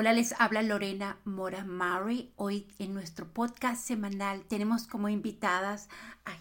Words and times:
Hola, 0.00 0.14
les 0.14 0.34
habla 0.40 0.62
Lorena 0.62 1.18
Mora 1.26 1.62
Murray. 1.62 2.32
Hoy 2.36 2.66
en 2.78 2.94
nuestro 2.94 3.26
podcast 3.26 3.86
semanal 3.86 4.46
tenemos 4.48 4.86
como 4.86 5.10
invitadas 5.10 5.90
a 6.24 6.32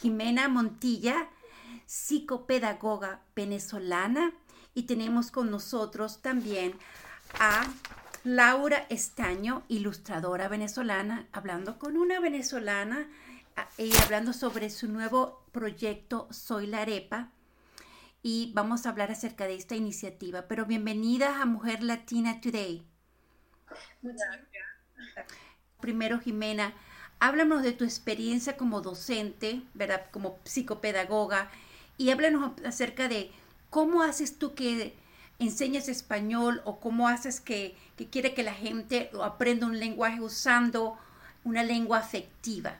Jimena 0.00 0.48
Montilla, 0.48 1.28
psicopedagoga 1.84 3.20
venezolana, 3.36 4.32
y 4.72 4.84
tenemos 4.84 5.30
con 5.30 5.50
nosotros 5.50 6.22
también 6.22 6.72
a 7.38 7.66
Laura 8.24 8.86
Estaño, 8.88 9.64
ilustradora 9.68 10.48
venezolana, 10.48 11.26
hablando 11.32 11.78
con 11.78 11.98
una 11.98 12.18
venezolana 12.18 13.06
y 13.76 13.94
hablando 13.98 14.32
sobre 14.32 14.70
su 14.70 14.88
nuevo 14.88 15.44
proyecto 15.52 16.28
Soy 16.30 16.66
la 16.66 16.80
Arepa 16.80 17.28
y 18.26 18.52
vamos 18.54 18.86
a 18.86 18.88
hablar 18.88 19.10
acerca 19.10 19.46
de 19.46 19.54
esta 19.54 19.76
iniciativa. 19.76 20.48
Pero 20.48 20.64
bienvenida 20.64 21.42
a 21.42 21.44
Mujer 21.44 21.82
Latina 21.82 22.40
Today. 22.40 22.82
Muchas 24.00 24.28
gracias. 24.30 25.26
Primero, 25.78 26.18
Jimena, 26.18 26.72
háblanos 27.20 27.62
de 27.62 27.72
tu 27.72 27.84
experiencia 27.84 28.56
como 28.56 28.80
docente, 28.80 29.62
¿verdad? 29.74 30.06
Como 30.10 30.38
psicopedagoga 30.42 31.50
y 31.98 32.10
háblanos 32.10 32.52
acerca 32.64 33.08
de 33.08 33.30
cómo 33.68 34.02
haces 34.02 34.38
tú 34.38 34.54
que 34.54 34.96
enseñas 35.38 35.88
español 35.90 36.62
o 36.64 36.80
cómo 36.80 37.08
haces 37.08 37.42
que, 37.42 37.76
que 37.98 38.08
quiere 38.08 38.32
que 38.32 38.42
la 38.42 38.54
gente 38.54 39.10
aprenda 39.22 39.66
un 39.66 39.78
lenguaje 39.78 40.22
usando 40.22 40.96
una 41.44 41.62
lengua 41.62 41.98
afectiva. 41.98 42.78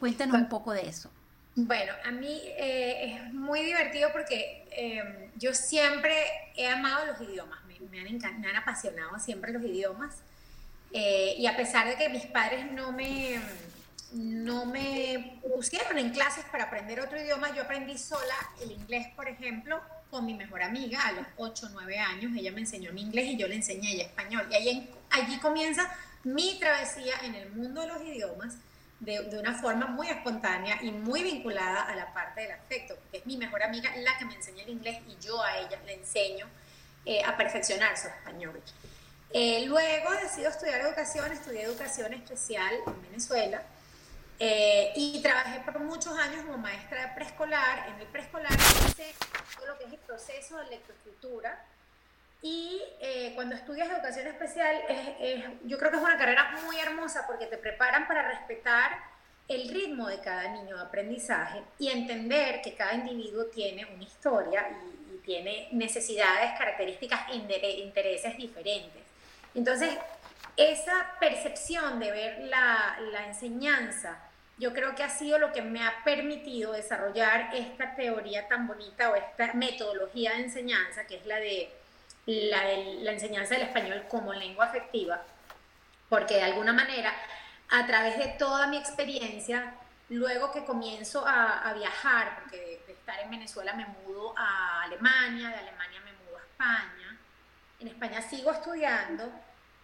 Cuéntanos 0.00 0.36
un 0.36 0.48
poco 0.48 0.72
de 0.72 0.88
eso. 0.88 1.10
Bueno, 1.56 1.92
a 2.04 2.10
mí 2.10 2.42
eh, 2.58 3.14
es 3.14 3.32
muy 3.32 3.60
divertido 3.60 4.10
porque 4.12 4.66
em, 4.72 5.30
yo 5.36 5.54
siempre 5.54 6.12
he 6.56 6.66
amado 6.66 7.06
los 7.06 7.20
idiomas, 7.20 7.60
me, 7.64 8.00
han, 8.00 8.40
me 8.40 8.48
han, 8.48 8.56
apasionado 8.56 9.20
siempre 9.20 9.52
los 9.52 9.62
idiomas. 9.62 10.16
Eh, 10.92 11.36
y 11.38 11.46
a 11.46 11.56
pesar 11.56 11.86
de 11.86 11.96
que 11.96 12.08
mis 12.08 12.26
padres 12.26 12.70
no 12.72 12.90
me, 12.90 13.40
no 14.12 14.66
me 14.66 15.40
pusieron 15.54 15.96
en 15.98 16.10
clases 16.10 16.44
para 16.50 16.64
aprender 16.64 17.00
otro 17.00 17.20
idioma, 17.20 17.54
yo 17.54 17.62
aprendí 17.62 17.98
sola 17.98 18.34
el 18.60 18.72
inglés, 18.72 19.06
por 19.14 19.28
ejemplo, 19.28 19.80
con 20.10 20.26
mi 20.26 20.34
mejor 20.34 20.62
amiga 20.62 21.06
a 21.06 21.12
los 21.12 21.26
8 21.36 21.66
o 21.66 21.68
9 21.70 21.98
años. 21.98 22.32
Ella 22.36 22.50
me 22.50 22.62
enseñó 22.62 22.92
mi 22.92 23.02
inglés 23.02 23.26
y 23.26 23.36
yo 23.36 23.46
le 23.46 23.54
enseñé 23.54 23.90
a 23.90 23.92
ella 23.92 24.04
español. 24.04 24.48
Y 24.50 24.54
allí, 24.56 24.90
allí 25.10 25.38
comienza 25.38 25.88
mi 26.24 26.58
travesía 26.58 27.14
en 27.22 27.36
el 27.36 27.50
mundo 27.50 27.82
de 27.82 27.86
los 27.88 28.02
idiomas 28.02 28.56
de, 29.00 29.38
una 29.38 29.54
forma 29.54 29.86
muy 29.86 30.08
espontánea 30.08 30.78
y 30.82 30.90
muy 30.90 31.22
vinculada 31.22 31.82
a 31.82 31.94
la 31.94 32.12
parte 32.12 32.42
del 32.42 32.52
afecto, 32.52 32.96
porque 32.96 33.18
es 33.18 33.26
mi 33.26 33.36
mejor 33.36 33.62
amiga 33.62 33.94
la 33.96 34.16
que 34.18 34.24
me 34.24 34.34
enseña 34.34 34.62
el 34.62 34.70
inglés 34.70 35.00
y 35.06 35.16
yo 35.24 35.42
a 35.42 35.58
ella 35.58 35.78
le 35.84 35.94
enseño 35.94 36.48
eh, 37.04 37.22
a 37.22 37.36
perfeccionar 37.36 37.96
su 37.96 38.08
español. 38.08 38.62
Eh, 39.30 39.64
luego 39.66 40.10
decido 40.12 40.48
estudiar 40.48 40.80
educación, 40.80 41.30
estudié 41.32 41.62
educación 41.62 42.12
especial 42.14 42.72
en 42.86 43.02
Venezuela 43.02 43.62
eh, 44.38 44.92
y 44.96 45.20
trabajé 45.22 45.60
por 45.60 45.80
muchos 45.80 46.16
años 46.18 46.44
como 46.44 46.58
maestra 46.58 47.08
de 47.08 47.14
preescolar. 47.14 47.88
En 47.88 48.00
el 48.00 48.06
preescolar 48.06 48.52
hice 48.52 49.14
todo 49.56 49.66
lo 49.66 49.78
que 49.78 49.84
es 49.84 49.92
el 49.92 49.98
proceso 49.98 50.56
de 50.58 50.66
lectoescritura, 50.66 51.64
y 52.44 52.78
eh, 53.00 53.32
cuando 53.34 53.54
estudias 53.54 53.88
educación 53.90 54.26
especial, 54.26 54.76
yo 55.64 55.78
creo 55.78 55.90
que 55.90 55.96
es 55.96 56.02
una 56.02 56.18
carrera 56.18 56.54
muy 56.66 56.78
hermosa 56.78 57.26
porque 57.26 57.46
te 57.46 57.56
preparan 57.56 58.06
para 58.06 58.28
respetar 58.28 58.98
el 59.48 59.66
ritmo 59.70 60.08
de 60.08 60.20
cada 60.20 60.48
niño 60.48 60.76
de 60.76 60.82
aprendizaje 60.82 61.62
y 61.78 61.88
entender 61.88 62.60
que 62.60 62.74
cada 62.74 62.92
individuo 62.92 63.46
tiene 63.46 63.86
una 63.86 64.04
historia 64.04 64.68
y, 64.70 64.94
tiene 65.24 65.68
necesidades, 65.72 66.50
características 66.58 67.30
e 67.30 67.36
intereses 67.36 68.36
diferentes. 68.36 69.02
Entonces, 69.54 69.96
esa 70.54 71.12
percepción 71.18 71.98
de 71.98 72.10
ver 72.10 72.40
la, 72.40 72.98
la 73.10 73.26
enseñanza, 73.28 74.18
yo 74.58 74.74
creo 74.74 74.94
que 74.94 75.02
ha 75.02 75.08
sido 75.08 75.38
lo 75.38 75.50
que 75.50 75.62
me 75.62 75.82
ha 75.82 76.04
permitido 76.04 76.72
desarrollar 76.72 77.54
esta 77.54 77.94
teoría 77.94 78.46
tan 78.48 78.66
bonita 78.66 79.08
o 79.08 79.16
esta 79.16 79.54
metodología 79.54 80.32
de 80.32 80.42
enseñanza, 80.42 81.06
que 81.06 81.16
es 81.16 81.24
la 81.24 81.36
de 81.36 81.72
la, 82.26 82.70
enseñanza 83.12 83.54
del 83.54 83.64
español 83.64 84.04
como 84.08 84.32
lengua 84.32 84.66
afectiva, 84.66 85.22
porque 86.08 86.34
de 86.34 86.42
alguna 86.42 86.72
manera, 86.72 87.12
a 87.70 87.86
través 87.86 88.18
de 88.18 88.28
toda 88.38 88.66
mi 88.66 88.76
experiencia, 88.76 89.74
luego 90.08 90.52
que 90.52 90.64
comienzo 90.64 91.24
a, 91.26 91.72
viajar, 91.74 92.40
porque 92.40 92.82
de, 92.86 92.92
estar 92.92 93.20
en 93.20 93.30
Venezuela 93.30 93.74
me 93.74 93.86
mudo 93.86 94.34
a 94.36 94.82
Alemania, 94.82 95.48
de 95.48 95.56
Alemania 95.56 96.00
me 96.04 96.12
mudo 96.12 96.38
a 96.38 96.40
España, 96.40 97.18
en 97.80 97.88
España 97.88 98.22
sigo 98.22 98.50
estudiando, 98.50 99.30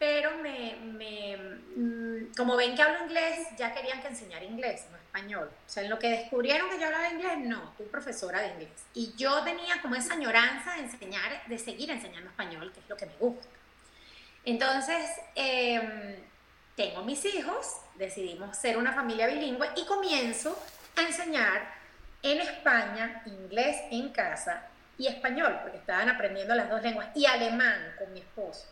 pero 0.00 0.38
me, 0.38 0.76
me, 0.76 1.36
mm, 1.76 2.32
como 2.34 2.56
ven 2.56 2.74
que 2.74 2.80
hablo 2.80 3.04
inglés, 3.04 3.48
ya 3.58 3.74
querían 3.74 4.00
que 4.00 4.08
enseñara 4.08 4.42
inglés, 4.42 4.86
no 4.90 4.96
español. 4.96 5.50
O 5.66 5.68
sea, 5.68 5.82
en 5.82 5.90
lo 5.90 5.98
que 5.98 6.08
descubrieron 6.08 6.70
que 6.70 6.80
yo 6.80 6.86
hablaba 6.86 7.10
inglés, 7.10 7.36
no, 7.40 7.74
tú 7.76 7.86
profesora 7.88 8.40
de 8.40 8.48
inglés. 8.48 8.70
Y 8.94 9.12
yo 9.18 9.44
tenía 9.44 9.82
como 9.82 9.96
esa 9.96 10.14
añoranza 10.14 10.72
de 10.72 10.84
enseñar, 10.84 11.46
de 11.46 11.58
seguir 11.58 11.90
enseñando 11.90 12.30
español, 12.30 12.72
que 12.72 12.80
es 12.80 12.88
lo 12.88 12.96
que 12.96 13.04
me 13.04 13.16
gusta. 13.18 13.46
Entonces, 14.46 15.20
em, 15.34 16.16
tengo 16.76 17.02
mis 17.02 17.22
hijos, 17.26 17.66
decidimos 17.96 18.56
ser 18.56 18.78
una 18.78 18.94
familia 18.94 19.26
bilingüe 19.26 19.68
y 19.76 19.84
comienzo 19.84 20.58
a 20.96 21.02
enseñar 21.02 21.74
en 22.22 22.40
España 22.40 23.22
inglés 23.26 23.76
en 23.90 24.08
casa 24.08 24.66
y 24.96 25.08
español, 25.08 25.58
porque 25.60 25.76
estaban 25.76 26.08
aprendiendo 26.08 26.54
las 26.54 26.70
dos 26.70 26.80
lenguas, 26.80 27.08
y 27.14 27.26
alemán 27.26 27.94
con 27.98 28.10
mi 28.14 28.20
esposo. 28.20 28.66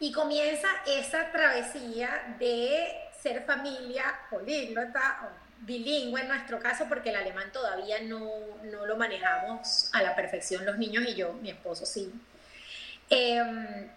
Y 0.00 0.12
comienza 0.12 0.68
esa 0.86 1.30
travesía 1.32 2.36
de 2.38 2.88
ser 3.20 3.44
familia 3.44 4.04
políglota 4.30 5.20
o 5.24 5.48
bilingüe 5.66 6.20
en 6.20 6.28
nuestro 6.28 6.60
caso, 6.60 6.86
porque 6.88 7.10
el 7.10 7.16
alemán 7.16 7.50
todavía 7.52 8.00
no, 8.00 8.30
no 8.64 8.86
lo 8.86 8.96
manejamos 8.96 9.90
a 9.92 10.02
la 10.02 10.14
perfección 10.14 10.64
los 10.64 10.78
niños 10.78 11.04
y 11.08 11.14
yo, 11.14 11.32
mi 11.34 11.50
esposo 11.50 11.84
sí. 11.84 12.12
Em, 13.10 13.90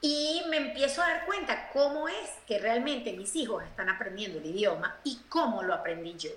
y 0.00 0.42
me 0.48 0.58
empiezo 0.58 1.02
a 1.02 1.08
dar 1.08 1.24
cuenta 1.24 1.70
cómo 1.72 2.08
es 2.08 2.30
que 2.46 2.58
realmente 2.58 3.12
mis 3.12 3.34
hijos 3.36 3.64
están 3.64 3.88
aprendiendo 3.88 4.38
el 4.38 4.46
idioma 4.46 4.98
y 5.04 5.20
cómo 5.28 5.62
lo 5.62 5.72
aprendí 5.72 6.14
yo. 6.18 6.30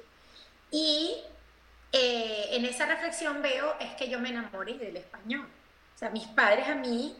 Y 0.71 1.17
eh, 1.91 2.49
en 2.51 2.65
esa 2.65 2.85
reflexión 2.85 3.41
veo 3.41 3.75
es 3.79 3.93
que 3.95 4.09
yo 4.09 4.19
me 4.19 4.29
enamoré 4.29 4.77
del 4.77 4.97
español. 4.97 5.47
O 5.95 5.97
sea, 5.97 6.09
mis 6.09 6.27
padres 6.27 6.67
a 6.67 6.75
mí 6.75 7.15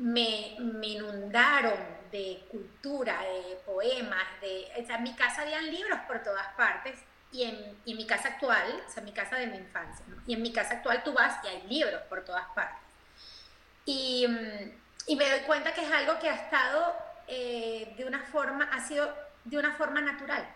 me, 0.00 0.56
inundaron 0.82 1.78
de 2.10 2.42
cultura, 2.50 3.20
de 3.20 3.56
poemas, 3.66 4.26
de, 4.40 4.66
o 4.82 4.86
sea, 4.86 4.96
en 4.96 5.02
mi 5.02 5.14
casa 5.14 5.42
habían 5.42 5.66
libros 5.66 6.00
por 6.08 6.22
todas 6.22 6.48
partes 6.54 6.98
y 7.30 7.44
en, 7.44 7.76
mi 7.84 8.06
casa 8.06 8.28
actual, 8.28 8.82
o 8.86 8.90
sea, 8.90 9.02
mi 9.02 9.12
casa 9.12 9.36
de 9.36 9.46
mi 9.46 9.58
infancia, 9.58 10.04
y 10.26 10.34
en 10.34 10.42
mi 10.42 10.52
casa 10.52 10.74
actual 10.74 11.04
tú 11.04 11.12
vas 11.12 11.44
y 11.44 11.48
hay 11.48 11.62
libros 11.68 12.00
por 12.08 12.24
todas 12.24 12.46
partes. 12.54 12.80
Y, 13.84 14.26
y 15.06 15.16
me 15.16 15.28
doy 15.28 15.40
cuenta 15.40 15.74
que 15.74 15.84
es 15.84 15.92
algo 15.92 16.18
que 16.18 16.30
ha 16.30 16.34
estado 16.34 16.96
eh, 17.28 17.94
de 17.96 18.04
una 18.06 18.20
forma, 18.20 18.64
ha 18.72 18.80
sido 18.80 19.14
de 19.44 19.58
una 19.58 19.74
forma 19.74 20.00
natural. 20.00 20.48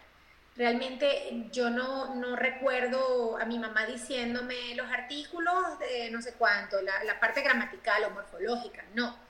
Realmente 0.56 1.48
yo 1.52 1.68
no, 1.68 2.14
no, 2.14 2.36
recuerdo 2.36 3.36
a 3.38 3.44
mi 3.44 3.58
mamá 3.58 3.86
diciéndome 3.86 4.74
los 4.76 4.90
artículos 4.90 5.78
de 5.80 6.10
no 6.10 6.22
sé 6.22 6.34
cuánto, 6.34 6.80
la, 6.80 7.04
la 7.04 7.18
parte 7.20 7.42
gramatical 7.42 8.04
o 8.04 8.10
morfológica, 8.10 8.84
no 8.94 9.23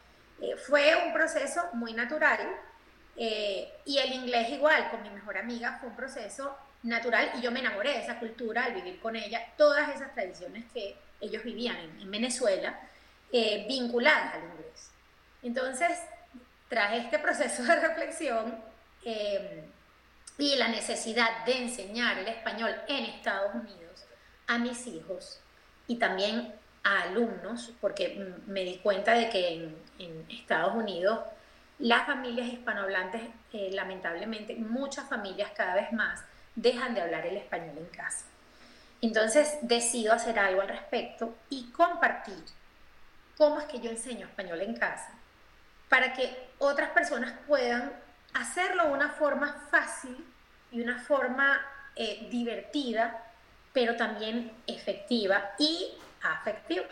eh, 0.45 0.57
fue 0.57 0.95
un 1.07 1.13
proceso 1.13 1.63
muy 1.73 1.93
natural 1.93 2.41
eh, 3.17 3.73
y 3.85 3.99
el 3.99 4.13
inglés 4.13 4.51
igual, 4.51 4.91
con 4.91 5.03
mi 5.03 5.11
mejor 5.11 5.39
amiga, 5.39 5.79
fue 5.81 5.89
un 5.89 5.97
proceso 5.97 6.57
natural 6.83 7.33
y 7.37 7.41
yo 7.41 7.51
me 7.51 7.61
enamoré 7.61 7.93
de 7.93 8.01
esa 8.01 8.19
cultura 8.19 8.65
al 8.65 8.75
vivir 8.75 9.01
con 9.01 9.17
ella, 9.17 9.41
todas 9.57 9.95
esas 9.95 10.13
tradiciones 10.15 10.65
que 10.73 10.97
ellos 11.21 11.43
vivían 11.43 11.77
en, 11.77 12.11
Venezuela, 12.11 12.79
eh, 13.33 13.65
vinculadas 13.69 14.35
al 14.35 14.43
inglés. 14.43 14.91
Entonces, 15.43 15.99
tras 16.69 16.95
este 16.95 17.19
proceso 17.19 17.63
de 17.63 17.77
reflexión 17.77 18.63
y 20.39 20.57
la 20.57 20.69
necesidad 20.69 21.45
de 21.45 21.59
enseñar 21.59 22.19
el 22.19 22.29
español 22.29 22.75
en 22.89 23.05
Estados 23.05 23.55
Unidos 23.55 24.07
a 24.47 24.59
mis 24.59 24.87
hijos 24.87 25.41
y 25.87 25.97
también 25.97 26.55
alumnos, 26.85 27.73
porque 27.81 28.35
me 28.47 28.63
di 28.63 28.79
cuenta 28.79 29.15
de 29.15 29.31
que 29.31 29.71
en, 29.99 30.27
Estados 30.29 30.75
Unidos 30.75 31.21
las 31.79 32.07
familias 32.07 32.47
hispanohablantes, 32.49 33.23
eh, 33.53 33.71
lamentablemente, 33.73 34.55
muchas 34.55 35.09
familias 35.09 35.51
cada 35.57 35.75
vez 35.75 35.93
más 35.93 36.23
dejan 36.55 36.95
de 36.95 37.01
hablar 37.01 37.27
el 37.27 37.37
español 37.37 37.77
en 37.79 37.87
casa. 37.87 38.27
Entonces 39.01 39.59
decido 39.63 40.13
hacer 40.13 40.39
algo 40.39 40.63
al 40.63 40.69
respecto 40.69 41.35
y 41.51 41.71
compartir 41.71 42.43
cómo 43.37 43.59
es 43.59 43.67
que 43.67 43.81
yo 43.81 43.91
enseño 43.91 44.27
español 44.27 44.61
en 44.61 44.77
casa 44.77 45.13
para 45.89 46.13
que 46.13 46.49
otras 46.59 46.91
personas 46.91 47.33
puedan 47.47 47.93
hacerlo 48.35 48.85
de 48.85 48.93
una 48.93 49.11
forma 49.11 49.53
fácil 49.71 50.25
y 50.71 50.81
una 50.81 50.99
forma 50.99 51.61
eh, 51.97 52.29
divertida, 52.31 53.23
pero 53.73 53.97
también 53.97 54.53
efectiva 54.67 55.53
y 55.59 55.93
afectivo. 56.33 56.85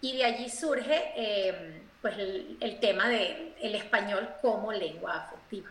Y 0.00 0.16
de 0.16 0.24
allí 0.24 0.48
surge 0.48 1.12
eh, 1.16 1.82
pues 2.00 2.16
el, 2.18 2.78
tema 2.80 3.08
del 3.08 3.54
el 3.60 3.74
español 3.74 4.28
como 4.40 4.72
lengua 4.72 5.16
afectiva. 5.16 5.68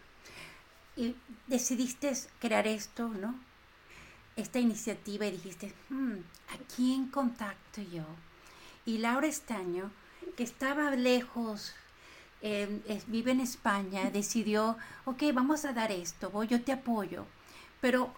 Y 0.96 1.16
decidiste 1.48 2.14
crear 2.40 2.68
esto, 2.68 3.08
¿no? 3.08 3.40
Esta 4.36 4.60
iniciativa 4.60 5.26
y 5.26 5.32
dijiste, 5.32 5.74
hmm, 5.90 6.18
¿a 6.50 6.76
quién 6.76 7.08
contacto 7.08 7.82
yo? 7.82 8.04
Y 8.86 9.00
Laura 9.00 9.28
Estaño, 9.28 9.92
que 10.38 10.44
estaba 10.44 10.92
lejos, 10.92 11.74
eh, 12.42 12.82
vive 13.08 13.32
en 13.32 13.42
España, 13.42 14.10
decidió, 14.12 14.78
ok, 15.06 15.24
vamos 15.34 15.66
a 15.66 15.74
dar 15.74 15.92
esto, 15.92 16.30
voy, 16.30 16.48
yo 16.48 16.62
te 16.64 16.72
apoyo. 16.72 17.26
Pero 17.82 18.14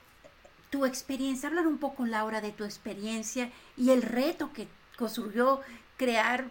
tu 0.71 0.85
experiencia, 0.85 1.49
hablar 1.49 1.67
un 1.67 1.77
poco, 1.77 2.05
Laura, 2.05 2.41
de 2.41 2.51
tu 2.51 2.63
experiencia 2.63 3.51
y 3.77 3.91
el 3.91 4.01
reto 4.01 4.51
que 4.53 4.67
surgió 5.09 5.61
crear 5.97 6.45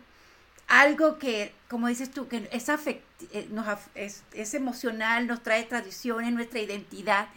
algo 0.68 1.18
que, 1.18 1.52
como 1.68 1.88
dices 1.88 2.10
tú, 2.10 2.28
que 2.28 2.48
es, 2.52 2.68
eh, 2.68 3.48
nos, 3.50 3.66
es, 3.94 4.22
es, 4.32 4.54
emocional, 4.54 5.26
nos 5.26 5.42
trae 5.42 5.64
tradiciones, 5.64 6.32
nuestra 6.32 6.60
identidad. 6.60 7.28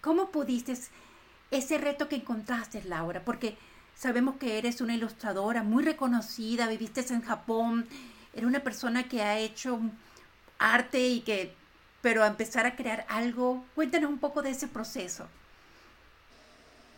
¿Cómo 0.00 0.30
pudiste 0.30 0.76
ese 1.50 1.78
reto 1.78 2.08
que 2.08 2.16
encontraste, 2.16 2.82
Laura? 2.84 3.24
Porque 3.24 3.56
sabemos 3.94 4.36
que 4.36 4.58
eres 4.58 4.80
una 4.80 4.94
ilustradora 4.94 5.62
muy 5.62 5.84
reconocida, 5.84 6.66
viviste 6.68 7.04
en 7.12 7.22
Japón, 7.22 7.86
eres 8.34 8.46
una 8.46 8.60
persona 8.60 9.08
que 9.08 9.22
ha 9.22 9.38
hecho 9.38 9.80
arte 10.58 11.06
y 11.06 11.20
que, 11.20 11.54
pero 12.00 12.24
a 12.24 12.26
empezar 12.26 12.66
a 12.66 12.76
crear 12.76 13.06
algo, 13.08 13.64
cuéntanos 13.74 14.10
un 14.10 14.18
poco 14.18 14.42
de 14.42 14.50
ese 14.50 14.68
proceso. 14.68 15.28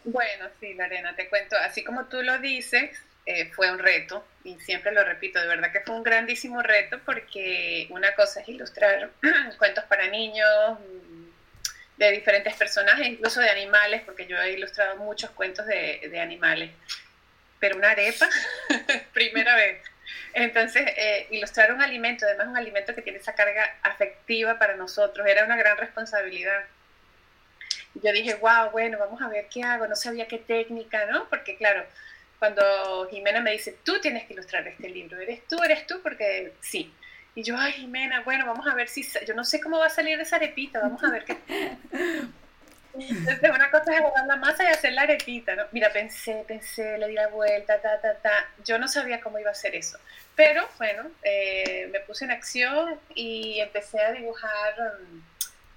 Bueno, 0.04 0.48
sí, 0.60 0.74
Lorena, 0.74 1.16
te 1.16 1.28
cuento, 1.28 1.56
así 1.56 1.82
como 1.82 2.06
tú 2.06 2.22
lo 2.22 2.38
dices, 2.38 2.90
eh, 3.26 3.50
fue 3.52 3.70
un 3.70 3.78
reto, 3.78 4.26
y 4.44 4.58
siempre 4.60 4.92
lo 4.92 5.02
repito, 5.02 5.40
de 5.40 5.46
verdad 5.46 5.72
que 5.72 5.80
fue 5.80 5.94
un 5.94 6.02
grandísimo 6.02 6.62
reto 6.62 7.00
porque 7.06 7.86
una 7.90 8.14
cosa 8.14 8.40
es 8.40 8.48
ilustrar 8.48 9.10
cuentos 9.58 9.84
para 9.84 10.06
niños 10.08 10.78
mm, 10.78 11.98
de 11.98 12.10
diferentes 12.10 12.54
personajes, 12.54 13.06
incluso 13.06 13.40
de 13.40 13.48
animales, 13.48 14.02
porque 14.04 14.26
yo 14.26 14.36
he 14.40 14.52
ilustrado 14.52 14.96
muchos 14.96 15.30
cuentos 15.30 15.66
de, 15.66 16.06
de 16.10 16.20
animales, 16.20 16.70
pero 17.58 17.76
una 17.76 17.92
arepa, 17.92 18.28
primera 19.14 19.56
vez. 19.56 19.82
Entonces, 20.34 20.82
eh, 20.96 21.28
ilustrar 21.30 21.72
un 21.72 21.80
alimento, 21.80 22.26
además 22.26 22.48
un 22.48 22.56
alimento 22.56 22.94
que 22.94 23.02
tiene 23.02 23.18
esa 23.18 23.34
carga 23.34 23.74
afectiva 23.82 24.58
para 24.58 24.76
nosotros, 24.76 25.26
era 25.26 25.44
una 25.44 25.56
gran 25.56 25.78
responsabilidad. 25.78 26.64
Yo 27.94 28.12
dije, 28.12 28.34
wow, 28.34 28.70
bueno, 28.72 28.98
vamos 28.98 29.22
a 29.22 29.28
ver 29.28 29.46
qué 29.48 29.62
hago, 29.62 29.86
no 29.86 29.96
sabía 29.96 30.26
qué 30.26 30.38
técnica, 30.38 31.06
¿no? 31.06 31.28
Porque 31.28 31.56
claro, 31.56 31.84
cuando 32.38 33.08
Jimena 33.10 33.40
me 33.40 33.52
dice, 33.52 33.78
tú 33.84 34.00
tienes 34.00 34.24
que 34.24 34.34
ilustrar 34.34 34.66
este 34.66 34.88
libro, 34.88 35.18
eres 35.18 35.46
tú, 35.48 35.62
eres 35.62 35.86
tú, 35.86 36.00
porque 36.02 36.52
sí. 36.60 36.92
Y 37.34 37.42
yo, 37.42 37.56
ay, 37.56 37.72
Jimena, 37.72 38.20
bueno, 38.22 38.46
vamos 38.46 38.66
a 38.66 38.74
ver 38.74 38.88
si, 38.88 39.06
yo 39.26 39.34
no 39.34 39.44
sé 39.44 39.60
cómo 39.60 39.78
va 39.78 39.86
a 39.86 39.90
salir 39.90 40.20
esa 40.20 40.36
arepita, 40.36 40.80
vamos 40.80 41.02
a 41.02 41.10
ver 41.10 41.24
qué. 41.24 41.38
Entonces, 42.96 43.50
una 43.50 43.70
cosa 43.70 43.92
es 43.92 44.00
agarrar 44.00 44.26
la 44.26 44.36
masa 44.36 44.64
y 44.64 44.66
hacer 44.68 44.92
la 44.92 45.02
arepita, 45.02 45.56
¿no? 45.56 45.64
Mira, 45.72 45.92
pensé, 45.92 46.44
pensé, 46.46 46.96
le 46.98 47.08
di 47.08 47.14
la 47.14 47.26
vuelta, 47.28 47.80
ta, 47.80 48.00
ta, 48.00 48.14
ta. 48.14 48.48
Yo 48.64 48.78
no 48.78 48.86
sabía 48.86 49.20
cómo 49.20 49.38
iba 49.38 49.48
a 49.48 49.52
hacer 49.52 49.74
eso. 49.74 49.98
Pero, 50.36 50.68
bueno, 50.78 51.10
eh, 51.22 51.88
me 51.92 52.00
puse 52.00 52.24
en 52.24 52.30
acción 52.30 53.00
y 53.14 53.58
empecé 53.60 54.00
a 54.00 54.12
dibujar 54.12 54.74
um, 54.78 55.22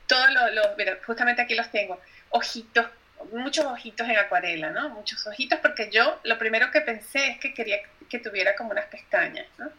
todos 0.08 0.30
los, 0.32 0.78
mira, 0.78 0.98
justamente 1.06 1.42
aquí 1.42 1.56
los 1.56 1.70
tengo, 1.72 2.02
ojitos 2.30 2.88
muchos 3.32 3.66
ojitos 3.66 4.08
en 4.08 4.18
acuarela, 4.18 4.70
¿no? 4.70 4.90
Muchos 4.90 5.26
ojitos 5.28 5.60
porque 5.60 5.90
yo 5.92 6.20
lo 6.24 6.38
primero 6.38 6.72
que 6.72 6.82
pensé 6.82 7.28
es 7.30 7.40
que 7.40 7.54
quería 7.54 7.80
que 8.10 8.20
tuviera 8.20 8.56
como 8.56 8.72
unas 8.72 8.86
pestañas, 8.86 9.48
¿no? 9.58 9.70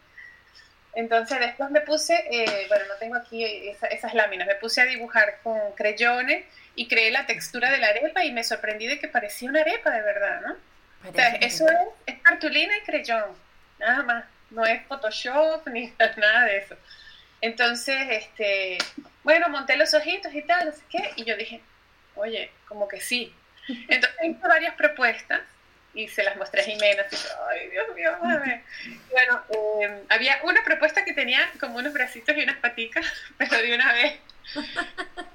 Entonces 0.93 1.39
después 1.39 1.69
me 1.69 1.81
puse, 1.81 2.13
eh, 2.31 2.65
bueno, 2.67 2.85
no 2.87 2.95
tengo 2.95 3.15
aquí 3.15 3.45
esas 3.89 4.13
láminas, 4.13 4.47
me 4.47 4.55
puse 4.55 4.81
a 4.81 4.85
dibujar 4.85 5.39
con 5.43 5.57
creyones 5.73 6.45
y 6.75 6.87
creé 6.87 7.11
la 7.11 7.25
textura 7.25 7.71
de 7.71 7.77
la 7.77 7.87
arepa 7.87 8.23
y 8.23 8.31
me 8.31 8.43
sorprendí 8.43 8.87
de 8.87 8.99
que 8.99 9.07
parecía 9.07 9.49
una 9.49 9.61
arepa 9.61 9.91
de 9.91 10.01
verdad, 10.01 10.41
¿no? 10.41 10.57
o 11.09 11.13
sea, 11.13 11.29
eso 11.35 11.65
es, 11.69 11.77
es, 12.13 12.21
cartulina 12.21 12.75
y 12.77 12.81
creyón, 12.81 13.35
nada 13.79 14.03
más, 14.03 14.25
no 14.49 14.65
es 14.65 14.85
Photoshop 14.87 15.67
ni 15.71 15.93
nada 16.17 16.45
de 16.45 16.57
eso. 16.57 16.75
Entonces, 17.41 17.97
este, 18.09 18.77
bueno, 19.23 19.49
monté 19.49 19.77
los 19.77 19.93
ojitos 19.93 20.33
y 20.33 20.41
tal, 20.41 20.65
no 20.65 20.71
sé 20.71 20.81
qué, 20.89 21.13
y 21.15 21.23
yo 21.23 21.37
dije, 21.37 21.61
oye, 22.15 22.51
como 22.67 22.87
que 22.87 22.99
sí. 22.99 23.33
Entonces 23.87 24.19
hice 24.23 24.47
varias 24.47 24.75
propuestas 24.75 25.41
y 25.93 26.07
se 26.07 26.23
las 26.23 26.37
mostré 26.37 26.61
a 26.61 26.63
Jimena. 26.65 27.03
Así, 27.03 27.27
Ay, 27.49 27.69
Dios 27.69 27.95
mío, 27.95 28.11
ver. 28.21 28.61
Bueno, 29.11 29.43
em, 29.81 30.05
había 30.09 30.39
una 30.43 30.63
propuesta 30.63 31.03
que 31.03 31.13
tenía 31.13 31.49
como 31.59 31.77
unos 31.77 31.93
bracitos 31.93 32.35
y 32.35 32.43
unas 32.43 32.57
paticas, 32.57 33.05
pero 33.37 33.57
de 33.57 33.75
una 33.75 33.93
vez. 33.93 34.19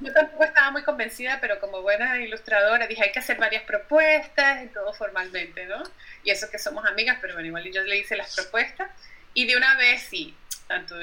Yo 0.00 0.12
tampoco 0.12 0.42
estaba 0.42 0.72
muy 0.72 0.82
convencida, 0.82 1.38
pero 1.40 1.60
como 1.60 1.82
buena 1.82 2.20
ilustradora 2.20 2.88
dije, 2.88 3.04
hay 3.04 3.12
que 3.12 3.20
hacer 3.20 3.36
varias 3.36 3.62
propuestas 3.62 4.64
y 4.64 4.66
todo 4.68 4.92
formalmente, 4.92 5.66
¿no? 5.66 5.82
Y 6.24 6.30
eso 6.30 6.50
que 6.50 6.58
somos 6.58 6.84
amigas, 6.84 7.18
pero 7.20 7.34
bueno, 7.34 7.46
igual 7.46 7.70
yo 7.70 7.82
le 7.82 7.96
hice 7.96 8.16
las 8.16 8.34
propuestas 8.34 8.90
y 9.32 9.46
de 9.46 9.56
una 9.56 9.76
vez 9.76 10.02
sí, 10.02 10.36
tanto 10.66 10.96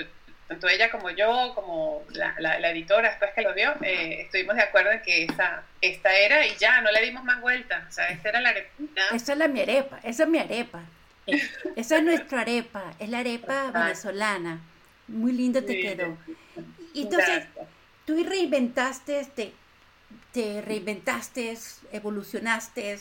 tanto 0.52 0.68
ella 0.68 0.92
como 0.92 1.10
yo, 1.12 1.54
como 1.56 2.04
la, 2.10 2.36
la, 2.38 2.72
editora 2.72 3.10
después 3.10 3.32
que 3.34 3.42
lo 3.42 3.54
vio, 3.54 3.72
eh, 3.84 4.24
estuvimos 4.24 4.58
de 4.58 4.64
acuerdo 4.64 4.92
en 4.92 5.02
que 5.02 5.24
esa, 5.24 5.64
esta 5.80 6.14
era 6.14 6.46
y 6.46 6.58
ya, 6.58 6.82
no 6.82 6.92
le 6.92 7.02
dimos 7.02 7.24
más 7.24 7.40
vuelta. 7.40 7.86
O 7.88 7.92
sea, 7.92 8.10
esta 8.10 8.30
era 8.30 8.42
la 8.42 8.50
arepita. 8.50 9.02
Esa 9.14 9.32
es 9.32 9.38
la 9.38 9.48
mi 9.48 9.62
arepa, 9.62 10.00
esa 10.04 10.24
es 10.24 10.30
mi 10.30 10.40
arepa. 10.40 10.82
esa 11.78 11.98
es 11.98 12.04
nuestra 12.04 12.42
arepa, 12.42 12.84
es 13.00 13.08
la 13.08 13.20
arepa 13.20 13.72
venezolana. 13.72 14.60
Muy 15.08 15.32
lindo 15.32 15.64
te 15.64 15.80
quedó. 15.80 16.18
Y 16.94 17.04
entonces, 17.04 17.46
tú 18.06 18.22
reinventaste, 18.22 19.26
te, 19.34 19.54
te 20.34 20.62
reinventaste, 20.62 21.58
evolucionaste 21.94 23.00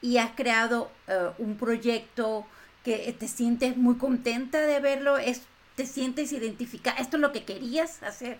y 0.00 0.18
has 0.18 0.30
creado 0.36 0.92
eh, 1.08 1.30
un 1.38 1.56
proyecto 1.56 2.46
que 2.84 3.12
te 3.18 3.26
sientes 3.26 3.76
muy 3.76 3.96
contenta 3.96 4.60
de 4.60 4.78
verlo. 4.78 5.18
Es 5.18 5.42
te 5.76 5.86
sientes 5.86 6.32
identificada, 6.32 6.96
esto 7.00 7.16
es 7.16 7.20
lo 7.20 7.32
que 7.32 7.44
querías 7.44 8.02
hacer. 8.02 8.38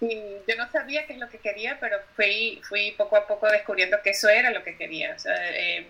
Sí, 0.00 0.22
yo 0.48 0.56
no 0.56 0.70
sabía 0.70 1.06
qué 1.06 1.12
es 1.12 1.18
lo 1.18 1.28
que 1.28 1.38
quería, 1.38 1.78
pero 1.78 1.98
fui, 2.16 2.60
fui 2.66 2.92
poco 2.92 3.16
a 3.16 3.26
poco 3.26 3.48
descubriendo 3.48 4.00
que 4.02 4.10
eso 4.10 4.28
era 4.28 4.50
lo 4.50 4.64
que 4.64 4.76
quería. 4.76 5.14
Eh, 5.26 5.86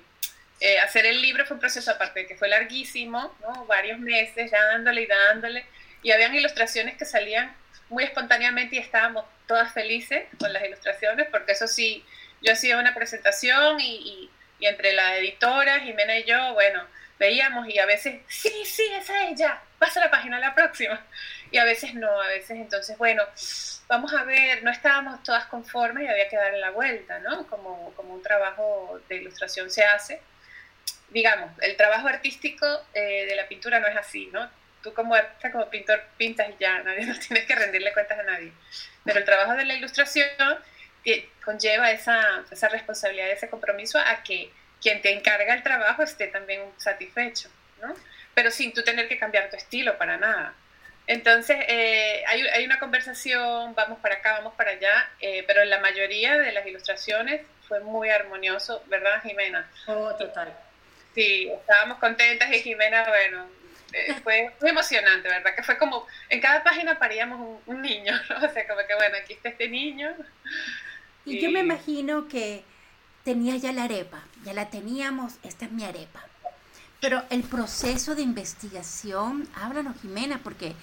eh, 0.61 0.79
hacer 0.81 1.07
el 1.07 1.23
libro 1.23 1.47
fue 1.47 1.55
un 1.55 1.61
proceso 1.61 1.93
aparte, 1.93 2.27
que 2.27 2.37
fue 2.37 2.49
larguísimo, 2.49 3.35
¿no? 3.41 3.65
varios 3.67 4.01
meses, 4.01 4.51
dándole 4.51 5.03
y 5.03 5.07
dándole, 5.07 5.65
y 6.03 6.11
habían 6.11 6.35
ilustraciones 6.35 6.97
que 6.97 7.05
salían 7.05 7.55
muy 7.89 8.05
espontáneamente 8.05 8.77
y 8.77 8.79
estábamos 8.81 9.25
todas 9.47 9.73
felices 9.73 10.25
con 10.39 10.53
las 10.53 10.65
ilustraciones, 10.65 11.29
porque 11.31 11.53
eso 11.53 11.69
sí, 11.69 12.05
yo 12.43 12.53
hacía 12.53 12.79
una 12.79 12.95
presentación 12.95 13.81
y, 13.81 13.97
y, 13.97 14.31
y 14.59 14.67
entre 14.67 14.93
la 14.93 15.19
editora, 15.19 15.81
Jimena 15.81 16.19
y 16.19 16.25
yo, 16.25 16.53
bueno, 16.55 16.85
veíamos 17.21 17.69
y 17.69 17.79
a 17.79 17.87
veces, 17.87 18.23
sí, 18.29 18.51
sí, 18.65 18.83
esa 18.95 19.23
es 19.23 19.33
ella, 19.33 19.61
pasa 19.79 20.01
la 20.01 20.11
página 20.11 20.41
la 20.41 20.55
próxima. 20.55 21.07
Y 21.53 21.59
a 21.59 21.65
veces 21.65 21.95
no, 21.95 22.21
a 22.21 22.27
veces 22.29 22.53
entonces, 22.53 22.97
bueno, 22.97 23.23
vamos 23.89 24.13
a 24.15 24.25
ver, 24.25 24.65
no 24.65 24.71
estábamos 24.71 25.23
todas 25.23 25.45
conformes 25.45 26.05
y 26.05 26.09
había 26.09 26.29
que 26.29 26.37
darle 26.37 26.59
la 26.59 26.71
vuelta, 26.71 27.19
¿no? 27.19 27.47
Como, 27.47 27.93
como 27.95 28.15
un 28.15 28.23
trabajo 28.23 29.01
de 29.09 29.17
ilustración 29.17 29.71
se 29.71 29.85
hace. 29.85 30.23
Digamos, 31.11 31.51
el 31.61 31.77
trabajo 31.77 32.09
artístico 32.09 32.67
eh, 32.95 33.27
de 33.27 33.37
la 33.37 33.47
pintura 33.47 33.81
no 33.81 33.87
es 33.87 33.97
así, 33.97 34.31
¿no? 34.33 34.49
Tú 34.83 34.95
como 34.95 35.15
como 35.53 35.69
pintor 35.69 36.03
pintas 36.17 36.49
y 36.49 36.55
ya, 36.59 36.83
nadie 36.83 37.05
no 37.05 37.19
tienes 37.19 37.45
que 37.45 37.55
rendirle 37.55 37.93
cuentas 37.93 38.19
a 38.19 38.23
nadie. 38.23 38.53
Pero 39.05 39.19
el 39.19 39.25
trabajo 39.27 39.53
de 39.55 39.67
la 39.67 39.75
ilustración 39.75 40.31
conlleva 41.45 41.91
esa, 41.91 42.45
esa 42.51 42.69
responsabilidad, 42.69 43.31
ese 43.31 43.51
compromiso 43.51 43.99
a 43.99 44.23
que 44.23 44.51
quien 44.81 45.03
te 45.03 45.13
encarga 45.13 45.55
el 45.55 45.63
trabajo 45.63 46.03
esté 46.03 46.29
también 46.29 46.63
satisfecho, 46.77 47.49
¿no? 47.81 47.95
Pero 48.35 48.51
sin 48.51 48.73
tú 48.73 48.83
tener 48.83 49.09
que 49.09 49.19
cambiar 49.19 49.51
tu 49.51 49.57
estilo 49.57 49.99
para 49.99 50.17
nada. 50.17 50.55
Entonces, 51.07 51.57
eh, 51.69 52.23
hay, 52.27 52.43
hay, 52.43 52.65
una 52.65 52.79
conversación, 52.79 53.75
vamos 53.75 53.99
para 53.99 54.17
acá, 54.17 54.35
vamos 54.35 54.55
para 54.55 54.73
allá, 54.73 55.11
eh, 55.21 55.43
pero 55.47 55.63
en 55.63 55.71
la 55.71 55.81
mayoría 55.81 56.39
de 56.39 56.53
las 56.53 56.67
ilustraciones 56.67 57.43
fue 57.67 57.81
muy 57.81 58.11
armonioso, 58.11 58.85
¿verdad, 58.87 59.21
Jimena? 59.23 59.69
Oh, 59.87 60.15
total. 60.15 60.55
Sí, 61.15 61.51
estábamos 61.53 61.99
contentas 61.99 62.49
y 62.53 62.61
Jimena, 62.61 63.09
bueno, 63.09 63.49
eh, 63.93 64.15
fue 64.23 64.53
muy 64.61 64.71
emocionante, 64.71 65.29
¿verdad? 65.29 65.55
Que 65.55 65.65
fue 65.65 65.79
como, 65.79 66.07
en 66.29 66.41
cada 66.41 66.63
página 66.63 66.99
paríamos 66.99 67.61
un, 67.67 67.83
niño, 67.83 68.13
¿no? 68.29 68.37
O 68.47 68.53
sea, 68.53 68.67
como 68.69 68.87
que, 68.87 68.95
bueno, 68.95 69.17
aquí 69.21 69.33
está 69.33 69.49
este 69.49 69.69
niño. 69.69 70.15
y... 71.25 71.41
yo 71.41 71.51
me 71.51 71.61
imagino 71.61 72.29
que 72.29 72.63
tenía 73.25 73.57
ya 73.57 73.73
la 73.73 73.85
arepa, 73.85 74.23
ya 74.45 74.53
la 74.53 74.71
teníamos, 74.71 75.35
esta 75.43 75.67
es 75.67 75.73
mi 75.73 75.85
arepa. 75.85 76.21
Pero 77.01 77.23
el 77.31 77.43
proceso 77.43 78.15
de 78.15 78.23
investigación, 78.23 79.49
háblanos 79.55 79.97
Jimena, 80.03 80.41
porque 80.43 80.75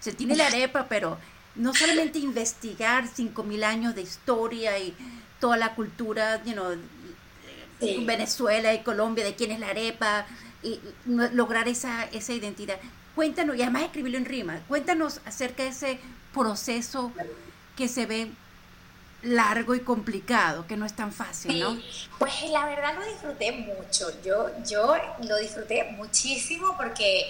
se 0.00 0.12
tiene 0.12 0.36
la 0.36 0.46
arepa, 0.46 0.86
pero 0.88 1.18
no 1.56 1.74
solamente 1.74 2.18
investigar 2.18 3.04
5.000 3.04 3.64
años 3.64 3.94
de 3.94 4.02
historia 4.02 4.78
y 4.78 4.94
toda 5.40 5.56
la 5.56 5.74
cultura 5.74 6.42
you 6.44 6.52
know, 6.52 6.76
Venezuela 7.80 8.72
y 8.72 8.82
Colombia, 8.82 9.24
de 9.24 9.34
quién 9.34 9.50
es 9.50 9.60
la 9.60 9.68
arepa, 9.68 10.26
y 10.62 10.80
lograr 11.06 11.68
esa, 11.68 12.04
esa 12.04 12.32
identidad. 12.32 12.78
Cuéntanos, 13.14 13.56
y 13.56 13.62
además 13.62 13.82
escribirlo 13.84 14.18
en 14.18 14.24
rima, 14.24 14.60
cuéntanos 14.66 15.20
acerca 15.26 15.62
de 15.62 15.68
ese 15.68 15.98
proceso 16.32 17.12
que 17.76 17.88
se 17.88 18.06
ve 18.06 18.30
largo 19.24 19.74
y 19.74 19.80
complicado, 19.80 20.66
que 20.66 20.76
no 20.76 20.86
es 20.86 20.94
tan 20.94 21.12
fácil, 21.12 21.60
¿no? 21.60 21.80
pues 22.18 22.32
la 22.50 22.66
verdad 22.66 22.94
lo 22.98 23.06
disfruté 23.06 23.52
mucho. 23.52 24.10
Yo, 24.22 24.50
yo 24.68 24.94
lo 25.26 25.36
disfruté 25.38 25.84
muchísimo 25.96 26.76
porque 26.76 27.26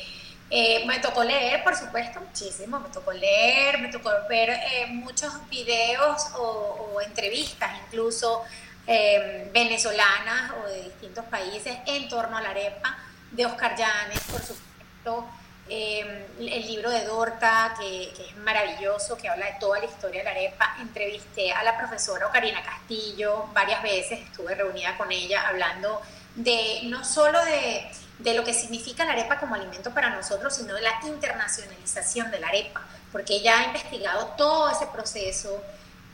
eh, 0.51 0.85
me 0.87 0.99
tocó 0.99 1.25
leer, 1.25 1.65
por 1.65 1.75
supuesto, 1.77 2.21
muchísimo. 2.21 2.81
Me 2.81 2.89
tocó 2.89 3.13
leer, 3.13 3.81
me 3.81 3.89
tocó 3.89 4.11
ver 4.29 4.51
eh, 4.51 4.87
muchos 4.89 5.33
videos 5.49 6.27
o, 6.37 7.01
entrevistas, 7.05 7.71
incluso 7.87 8.43
eh, 8.87 9.51
venezolanas 9.53 10.53
o 10.63 10.69
de 10.69 10.83
distintos 10.85 11.25
países 11.27 11.77
en 11.87 12.09
torno 12.09 12.37
a 12.37 12.43
la 12.43 12.51
arepa, 12.51 12.99
de 13.31 13.47
Oscar 13.47 13.77
Llanes, 13.77 14.21
por 14.31 14.41
supuesto 14.41 15.29
Em, 15.67 16.07
el 16.41 16.67
libro 16.67 16.91
de 16.91 17.07
Dorta, 17.07 17.75
que, 17.79 18.05
es 18.05 18.37
maravilloso, 18.37 19.17
que 19.17 19.29
habla 19.29 19.47
de 19.47 19.57
toda 19.59 19.79
la 19.79 19.87
historia 19.87 20.21
de 20.21 20.25
la 20.25 20.31
arepa. 20.33 20.77
Entrevisté 20.81 21.53
a 21.53 21.63
la 21.63 21.79
profesora 21.79 22.27
Ocarina 22.27 22.63
Castillo 22.63 23.47
varias 23.55 23.83
veces, 23.83 24.21
estuve 24.21 24.55
reunida 24.55 24.97
con 24.99 25.11
ella 25.11 25.49
hablando 25.49 26.03
de 26.35 26.81
no 26.85 27.03
solo 27.03 27.43
de, 27.47 27.91
de, 28.19 28.35
lo 28.35 28.45
que 28.45 28.53
significa 28.53 29.07
la 29.07 29.13
arepa 29.13 29.39
como 29.39 29.55
alimento 29.55 29.95
para 29.95 30.11
nosotros, 30.11 30.55
sino 30.55 30.75
de 30.75 30.83
la 30.83 31.01
internacionalización 31.07 32.31
de 32.31 32.41
la 32.41 32.49
arepa, 32.49 32.83
porque 33.11 33.37
ella 33.37 33.61
ha 33.61 33.65
investigado 33.65 34.27
todo 34.37 34.69
ese 34.71 34.87
proceso. 34.89 35.63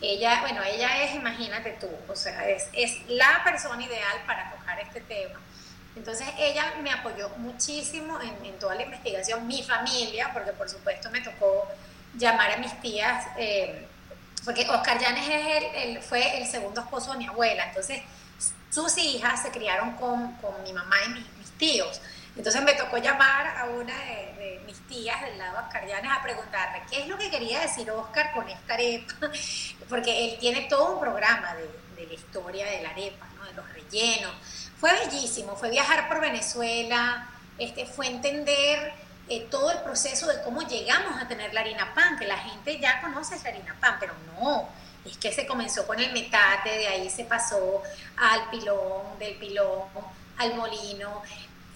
Ella, 0.01 0.43
bueno, 0.43 0.63
ella 0.63 1.03
es, 1.03 1.15
imagínate 1.15 1.77
tú, 1.81 1.89
o 2.09 2.15
sea, 2.15 2.49
es, 2.49 2.69
es 2.73 2.99
la 3.09 3.43
persona 3.45 3.83
ideal 3.83 4.23
para 4.27 4.51
tocar 4.53 4.79
este 4.81 5.01
tema. 5.01 5.41
Entonces 6.01 6.29
ella 6.39 6.77
me 6.83 6.91
apoyó 6.91 7.29
muchísimo 7.37 8.19
en, 8.23 8.59
toda 8.59 8.75
la 8.75 8.85
investigación, 8.85 9.47
mi 9.47 9.63
familia, 9.63 10.31
porque 10.33 10.53
por 10.53 10.67
supuesto 10.67 11.11
me 11.11 11.21
tocó 11.21 11.69
llamar 12.17 12.53
a 12.53 12.57
mis 12.57 12.73
tías, 12.81 13.27
eh, 13.37 13.87
porque 14.43 14.67
Oscar 14.71 14.99
Llanes 14.99 15.29
es 15.29 16.07
fue 16.07 16.39
el 16.39 16.47
segundo 16.47 16.81
esposo 16.81 17.13
de 17.13 17.19
mi 17.19 17.27
abuela, 17.27 17.67
entonces 17.67 18.01
sus 18.71 18.97
hijas 18.97 19.43
se 19.43 19.51
criaron 19.51 19.95
con, 19.97 20.35
mi 20.65 20.73
mamá 20.73 20.97
y 21.05 21.09
mis, 21.11 21.51
tíos. 21.59 22.01
Entonces 22.35 22.63
me 22.63 22.73
tocó 22.73 22.97
llamar 22.97 23.59
a 23.59 23.67
una 23.67 23.95
de, 23.95 24.63
mis 24.65 24.81
tías 24.89 25.21
del 25.21 25.37
lado 25.37 25.59
de 25.59 25.65
Oscar 25.65 25.87
Llanes 25.87 26.11
a 26.11 26.23
preguntarle 26.23 26.83
qué 26.89 27.03
es 27.03 27.09
lo 27.09 27.19
que 27.19 27.31
quería 27.31 27.61
decir 27.61 27.91
Oscar 27.91 28.33
con 28.33 28.49
esta 28.49 28.73
arepa, 28.73 29.13
porque 29.91 30.25
él 30.25 30.39
tiene 30.41 30.63
todo 30.63 30.95
un 30.95 31.01
programa 31.01 31.55
de, 31.57 31.69
de 32.01 32.07
la 32.07 32.15
historia 32.15 32.65
de 32.65 32.81
la 32.81 32.89
arepa, 32.89 33.27
¿no? 33.37 33.45
de 33.45 33.53
los 33.53 33.69
rellenos 33.75 34.33
fue 34.81 34.93
bellísimo, 34.93 35.57
fue 35.57 35.71
viajar 35.71 36.09
por 36.09 36.21
Venezuela, 36.21 37.29
este, 37.59 37.85
fue 37.85 38.07
entender 38.07 38.95
eh, 39.29 39.47
todo 39.51 39.71
el 39.71 39.79
proceso 39.81 40.27
de 40.27 40.43
cómo 40.43 40.63
llegamos 40.63 41.21
a 41.21 41.29
tener 41.29 41.53
la 41.53 41.61
harina 41.61 41.95
pan, 41.95 42.19
que 42.19 42.27
la 42.27 42.39
gente 42.39 42.81
ya 42.81 43.01
conoce 43.03 43.39
la 43.45 43.51
harina 43.51 43.77
pan, 43.79 43.99
pero 44.01 44.15
no, 44.35 44.69
es 45.05 45.19
que 45.19 45.33
se 45.33 45.47
comenzó 45.47 45.87
con 45.87 46.01
el 46.01 46.13
metate, 46.13 46.71
de 46.71 46.89
ahí 46.89 47.11
se 47.11 47.25
pasó 47.25 47.83
al 48.17 48.49
pilón, 48.51 49.19
del 49.19 49.35
pilón 49.37 49.85
al 50.39 50.55
molino. 50.55 51.23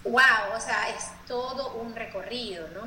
¡Wow! 0.04 0.56
O 0.56 0.60
sea, 0.60 0.88
es 0.88 1.10
todo 1.26 1.74
un 1.74 1.94
recorrido, 1.94 2.66
¿no? 2.68 2.82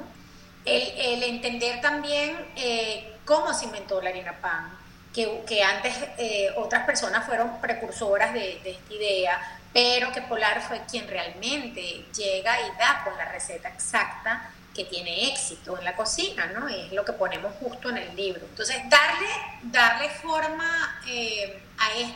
El, 0.66 1.24
entender 1.24 1.80
también 1.80 2.36
eh, 2.56 3.18
cómo 3.24 3.54
se 3.54 3.66
inventó 3.66 4.02
la 4.02 4.10
harina 4.10 4.34
pan, 4.42 4.78
que, 5.14 5.44
que 5.48 5.64
antes 5.64 5.96
eh, 6.18 6.50
otras 6.58 6.86
personas 6.86 7.26
fueron 7.26 7.62
precursoras 7.62 8.34
de, 8.34 8.60
de 8.64 8.72
esta 8.72 8.94
idea, 8.94 9.60
pero 9.78 10.12
que 10.12 10.24
Polar 10.24 10.60
fue 10.68 10.82
quien 10.90 11.08
realmente 11.08 12.08
llega 12.12 12.60
y 12.62 12.72
da 12.80 13.04
con 13.04 13.16
la 13.16 13.26
receta 13.26 13.70
exacta 13.70 14.50
que 14.74 14.86
tiene 14.86 15.32
éxito 15.32 15.78
en 15.78 15.86
la 15.86 15.96
cocina, 15.96 16.48
¿no? 16.48 16.68
Es 16.68 16.92
lo 16.94 17.06
que 17.06 17.14
ponemos 17.14 17.54
justo 17.60 17.92
en 17.92 17.98
el 17.98 18.16
libro. 18.16 18.44
Entonces, 18.50 18.78
darle, 18.90 19.28
darle 19.62 20.10
forma 20.10 21.00
eh, 21.06 21.62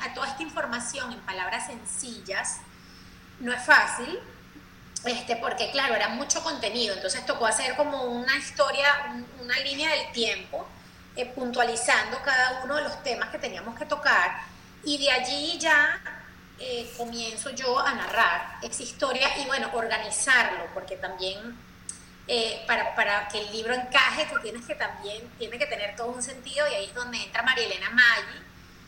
a, 0.02 0.12
toda 0.16 0.30
esta 0.30 0.42
información 0.42 1.14
en 1.14 1.20
palabras 1.20 1.68
sencillas 1.68 2.62
no 3.40 3.54
es 3.54 3.64
fácil, 3.64 4.20
este, 5.06 5.36
porque 5.36 5.70
claro, 5.70 5.94
era 5.94 6.10
mucho 6.10 6.42
contenido, 6.42 6.96
entonces 6.96 7.24
tocó 7.28 7.46
hacer 7.46 7.76
como 7.76 8.06
una 8.06 8.38
historia, 8.38 8.88
una 9.40 9.60
línea 9.60 9.92
del 9.92 10.12
tiempo, 10.14 10.68
eh, 11.16 11.28
puntualizando 11.28 12.24
cada 12.24 12.64
uno 12.64 12.78
de 12.78 12.82
los 12.82 13.04
temas 13.04 13.30
que 13.30 13.38
teníamos 13.38 13.78
que 13.78 13.86
tocar, 13.86 14.42
y 14.84 14.98
de 14.98 15.12
allí 15.12 15.60
ya 15.60 16.21
eh, 16.64 16.94
comienzo 16.96 17.50
yo 17.50 17.80
a 17.80 17.92
narrar 17.94 18.58
esa 18.62 18.84
historia 18.84 19.36
y 19.40 19.46
bueno, 19.48 19.70
organizarlo, 19.74 20.68
porque 20.76 20.96
también 20.96 21.58
eh, 22.28 22.64
para, 22.68 22.94
para, 22.96 23.28
que 23.30 23.40
el 23.40 23.52
libro 23.52 23.74
encaje, 23.74 24.28
tú 24.32 24.40
tienes 24.42 24.66
que 24.68 24.76
también, 24.76 25.28
tiene 25.40 25.58
que 25.58 25.66
tener 25.66 25.96
todo 25.96 26.08
un 26.08 26.22
sentido 26.22 26.68
y 26.70 26.76
ahí 26.76 26.86
es 26.86 26.94
donde 26.94 27.18
entra 27.18 27.42
Marielena 27.42 27.90
Maggi, 27.90 28.46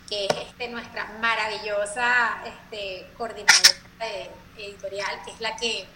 que 0.08 0.26
es 0.26 0.48
este, 0.48 0.68
nuestra 0.68 1.06
maravillosa 1.20 2.44
este, 2.46 3.08
coordinadora 3.18 3.74
editorial, 4.58 5.22
que 5.26 5.32
es 5.32 5.42
la 5.42 5.56
que, 5.56 5.88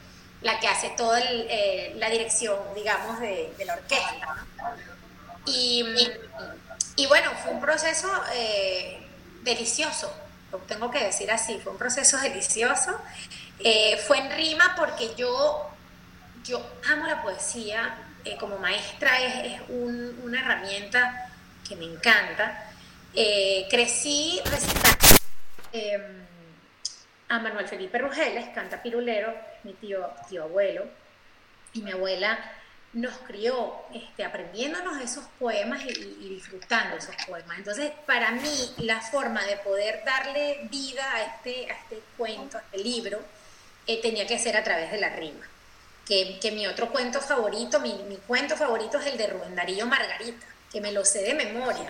la 0.42 0.60
que 0.60 0.68
hace 0.68 0.90
toda 0.98 1.22
eh, 1.22 1.94
la 1.98 2.10
dirección, 2.10 2.58
digamos, 2.74 3.20
de, 3.20 3.54
la 3.66 3.74
orquesta. 3.76 4.46
Y, 5.46 5.86
y, 6.96 7.06
bueno, 7.06 7.32
fue 7.44 7.52
un 7.52 7.62
proceso 7.62 8.10
delicioso, 9.44 10.12
tengo 10.68 10.92
que 10.92 11.04
decir 11.04 11.30
así, 11.32 11.60
fue 11.60 11.72
un 11.72 11.78
proceso 11.78 12.18
delicioso. 12.20 13.00
Eh, 13.60 13.98
fue 14.06 14.20
en 14.20 14.32
rima 14.32 14.76
porque 14.78 15.14
yo, 15.16 15.70
yo 16.44 16.66
amo 16.90 17.08
la 17.08 17.22
poesía, 17.22 17.98
eh, 18.24 18.38
como 18.40 18.58
maestra 18.58 19.20
es, 19.20 19.62
una 19.70 20.40
herramienta 20.40 21.30
que 21.68 21.76
me 21.76 21.86
encanta. 21.86 22.72
Eh, 23.14 23.68
crecí 23.70 24.40
recitando 24.46 25.08
em, 25.72 26.26
a 27.30 27.40
Manuel 27.40 27.68
Felipe 27.68 27.98
Rugeles, 27.98 28.50
canta 28.54 28.82
pirulero, 28.82 29.34
mi 29.64 29.74
tío, 29.74 30.10
tío 30.30 30.44
abuelo, 30.44 30.86
y 31.74 31.82
mi 31.82 31.92
abuela 31.92 32.38
nos 32.94 33.16
crió 33.20 33.76
este, 33.94 34.24
aprendiéndonos 34.24 35.02
esos 35.02 35.26
poemas 35.38 35.84
y, 35.86 35.90
disfrutando 36.30 36.98
esos 36.98 37.16
poemas. 37.28 37.58
Entonces, 37.58 37.92
para 38.06 38.32
mí, 38.32 38.74
la 38.78 39.02
forma 39.02 39.44
de 39.46 39.58
poder 39.58 40.04
darle 40.06 40.68
vida 40.72 41.04
a 41.14 41.24
este, 41.24 41.70
a 41.70 41.76
este 41.76 42.02
cuento, 42.18 42.58
a 42.58 42.62
este 42.62 42.78
libro, 42.78 43.20
eh, 43.86 44.02
tenía 44.02 44.26
que 44.26 44.40
ser 44.40 44.56
a 44.58 44.64
través 44.64 44.92
de 44.92 45.00
la 45.00 45.10
rima. 45.10 45.46
Que, 46.06 46.40
que 46.40 46.52
mi 46.52 46.66
otro 46.68 46.90
cuento 46.90 47.20
favorito, 47.20 47.82
mi, 47.82 47.94
mi, 48.08 48.16
cuento 48.16 48.56
favorito 48.56 48.98
es 49.00 49.08
el 49.08 49.18
de 49.18 49.28
Rubén 49.28 49.56
Darío 49.56 49.86
Margarita, 49.86 50.48
que 50.72 50.80
me 50.80 50.92
lo 50.94 51.04
sé 51.04 51.22
de 51.22 51.34
memoria. 51.34 51.86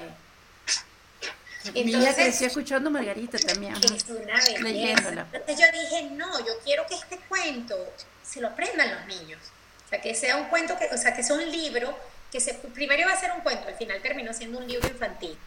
Entonces, 1.74 2.16
creció 2.16 2.48
escuchando 2.48 2.89
Margarita 2.89 3.38
también. 3.38 3.75
Es 3.75 4.06
una 4.06 4.39
belleza. 4.63 5.27
Entonces 5.32 5.60
yo 5.60 5.66
dije, 5.80 6.10
no, 6.12 6.39
yo 6.39 6.54
quiero 6.63 6.88
que 6.88 6.96
este 6.96 7.20
cuento 7.27 7.75
se 8.24 8.42
lo 8.42 8.48
aprendan 8.48 8.89
los 8.96 9.06
niños 9.06 9.39
o 9.88 9.89
sea, 9.89 10.01
que 10.01 10.13
sea 10.13 10.36
un 10.36 10.50
cuento, 10.50 10.77
que, 10.77 10.94
o 10.94 10.98
sea, 10.98 11.15
que 11.15 11.24
sea 11.24 11.38
un 11.38 11.50
libro, 11.50 11.98
que 12.29 12.41
se, 12.41 12.53
primero 12.56 13.03
iba 13.03 13.13
a 13.13 13.17
ser 13.17 13.32
un 13.32 13.39
cuento, 13.39 13.70
al 13.70 13.75
final 13.75 14.01
terminó 14.01 14.34
siendo 14.34 14.60
un 14.60 14.67
libro 14.67 14.86
infantil, 14.86 15.38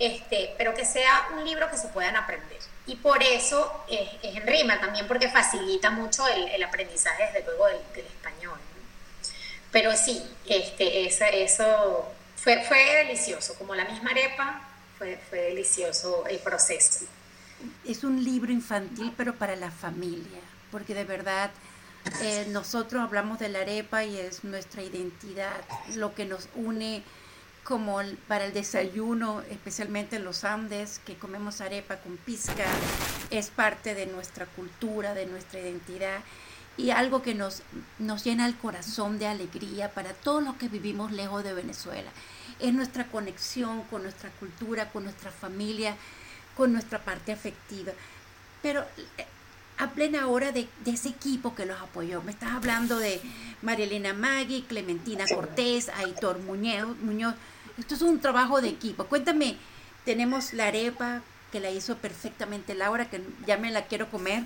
este, 0.00 0.54
pero 0.58 0.74
que 0.74 0.84
sea 0.84 1.28
un 1.36 1.44
libro 1.44 1.70
que 1.70 1.76
se 1.76 1.86
puedan 1.88 2.16
aprender. 2.16 2.58
Y 2.88 2.96
por 2.96 3.22
eso 3.22 3.84
es, 3.88 4.08
en 4.24 4.44
rima 4.44 4.80
también, 4.80 5.06
porque 5.06 5.28
facilita 5.28 5.90
mucho 5.90 6.26
el, 6.26 6.48
el 6.48 6.64
aprendizaje, 6.64 7.26
desde 7.26 7.44
luego, 7.44 7.66
del, 7.68 8.06
español. 8.06 8.58
Pero 9.70 9.96
sí, 9.96 10.20
este, 10.46 11.06
esa, 11.06 11.28
eso 11.28 12.12
fue, 12.34 12.64
fue 12.64 13.04
delicioso, 13.04 13.54
como 13.54 13.76
la 13.76 13.84
misma 13.84 14.10
arepa, 14.10 14.62
fue, 14.98 15.16
fue 15.30 15.42
delicioso 15.42 16.26
el 16.26 16.40
proceso. 16.40 17.06
Es 17.84 18.02
un 18.02 18.24
libro 18.24 18.50
infantil, 18.50 19.14
pero 19.16 19.36
para 19.36 19.54
la 19.54 19.70
familia, 19.70 20.40
porque 20.72 20.92
de 20.92 21.04
verdad 21.04 21.52
eh, 22.20 22.46
nosotros 22.50 23.02
hablamos 23.02 23.38
de 23.38 23.48
la 23.48 23.60
arepa 23.60 24.04
y 24.04 24.16
es 24.18 24.44
nuestra 24.44 24.82
identidad, 24.82 25.56
lo 25.94 26.14
que 26.14 26.24
nos 26.24 26.48
une 26.54 27.02
como 27.64 28.00
para 28.28 28.44
el 28.44 28.52
desayuno, 28.52 29.42
especialmente 29.50 30.16
en 30.16 30.24
los 30.24 30.44
Andes, 30.44 31.00
que 31.04 31.16
comemos 31.16 31.60
arepa 31.60 31.96
con 31.96 32.16
pizca, 32.16 32.64
es 33.30 33.50
parte 33.50 33.94
de 33.94 34.06
nuestra 34.06 34.46
cultura, 34.46 35.14
de 35.14 35.26
nuestra 35.26 35.58
identidad 35.60 36.20
y 36.76 36.90
algo 36.90 37.22
que 37.22 37.34
nos, 37.34 37.62
nos 37.98 38.22
llena 38.22 38.46
el 38.46 38.56
corazón 38.56 39.18
de 39.18 39.26
alegría 39.26 39.90
para 39.90 40.12
todos 40.12 40.44
los 40.44 40.56
que 40.56 40.68
vivimos 40.68 41.10
lejos 41.10 41.42
de 41.42 41.54
Venezuela. 41.54 42.10
Es 42.60 42.72
nuestra 42.72 43.06
conexión 43.08 43.82
con 43.84 44.02
nuestra 44.02 44.30
cultura, 44.30 44.90
con 44.90 45.04
nuestra 45.04 45.30
familia, 45.30 45.96
con 46.56 46.72
nuestra 46.72 47.00
parte 47.00 47.32
afectiva. 47.32 47.92
Pero 48.62 48.82
eh, 49.18 49.26
hablen 49.78 50.16
ahora 50.16 50.52
de, 50.52 50.68
de, 50.84 50.90
ese 50.90 51.08
equipo 51.08 51.54
que 51.54 51.66
los 51.66 51.80
apoyó. 51.80 52.22
Me 52.22 52.32
estás 52.32 52.52
hablando 52.52 52.98
de 52.98 53.20
Marilena 53.62 54.14
Magui, 54.14 54.62
Clementina 54.62 55.24
Cortés, 55.32 55.90
Aitor 55.90 56.38
Muñoz, 56.40 56.96
Muñoz. 56.98 57.34
Esto 57.78 57.94
es 57.94 58.02
un 58.02 58.20
trabajo 58.20 58.60
de 58.60 58.68
equipo. 58.68 59.04
Cuéntame, 59.04 59.56
tenemos 60.04 60.52
la 60.52 60.68
arepa, 60.68 61.22
que 61.52 61.60
la 61.60 61.70
hizo 61.70 61.96
perfectamente 61.96 62.74
Laura, 62.74 63.08
que 63.08 63.20
ya 63.46 63.56
me 63.56 63.70
la 63.70 63.86
quiero 63.86 64.10
comer. 64.10 64.44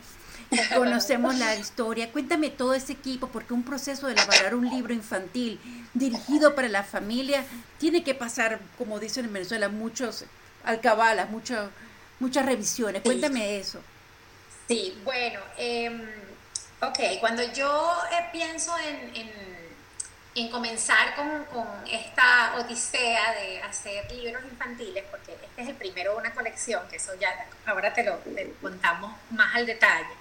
Conocemos 0.74 1.36
la 1.36 1.54
historia. 1.54 2.10
Cuéntame 2.10 2.50
todo 2.50 2.74
ese 2.74 2.92
equipo, 2.92 3.28
porque 3.28 3.54
un 3.54 3.62
proceso 3.62 4.06
de 4.06 4.14
elaborar 4.14 4.54
un 4.54 4.68
libro 4.68 4.92
infantil 4.92 5.60
dirigido 5.94 6.54
para 6.54 6.68
la 6.68 6.82
familia 6.82 7.44
tiene 7.78 8.02
que 8.02 8.14
pasar, 8.14 8.60
como 8.76 8.98
dicen 8.98 9.26
en 9.26 9.32
Venezuela, 9.32 9.68
muchos 9.68 10.24
alcabalas, 10.64 11.30
mucho, 11.30 11.70
muchas 12.18 12.46
revisiones. 12.46 13.02
Cuéntame 13.02 13.58
eso. 13.58 13.80
Sí, 14.70 14.96
bueno, 15.02 15.40
eh, 15.58 15.90
ok, 16.80 17.18
cuando 17.18 17.42
yo 17.42 17.92
eh, 18.12 18.26
pienso 18.30 18.72
en, 18.78 19.28
en, 20.36 20.48
comenzar 20.48 21.16
con, 21.16 21.44
con, 21.46 21.66
esta 21.90 22.54
odisea 22.54 23.34
de 23.34 23.60
hacer 23.62 24.08
libros 24.12 24.44
infantiles, 24.44 25.02
porque 25.10 25.32
este 25.32 25.62
es 25.62 25.68
el 25.70 25.74
primero 25.74 26.12
de 26.12 26.18
una 26.18 26.32
colección, 26.32 26.86
que 26.88 26.98
eso 26.98 27.12
ya 27.16 27.48
ahora 27.66 27.92
te 27.92 28.04
lo 28.04 28.20
contamos 28.62 29.12
más 29.30 29.56
al 29.56 29.66
detalle. 29.66 30.14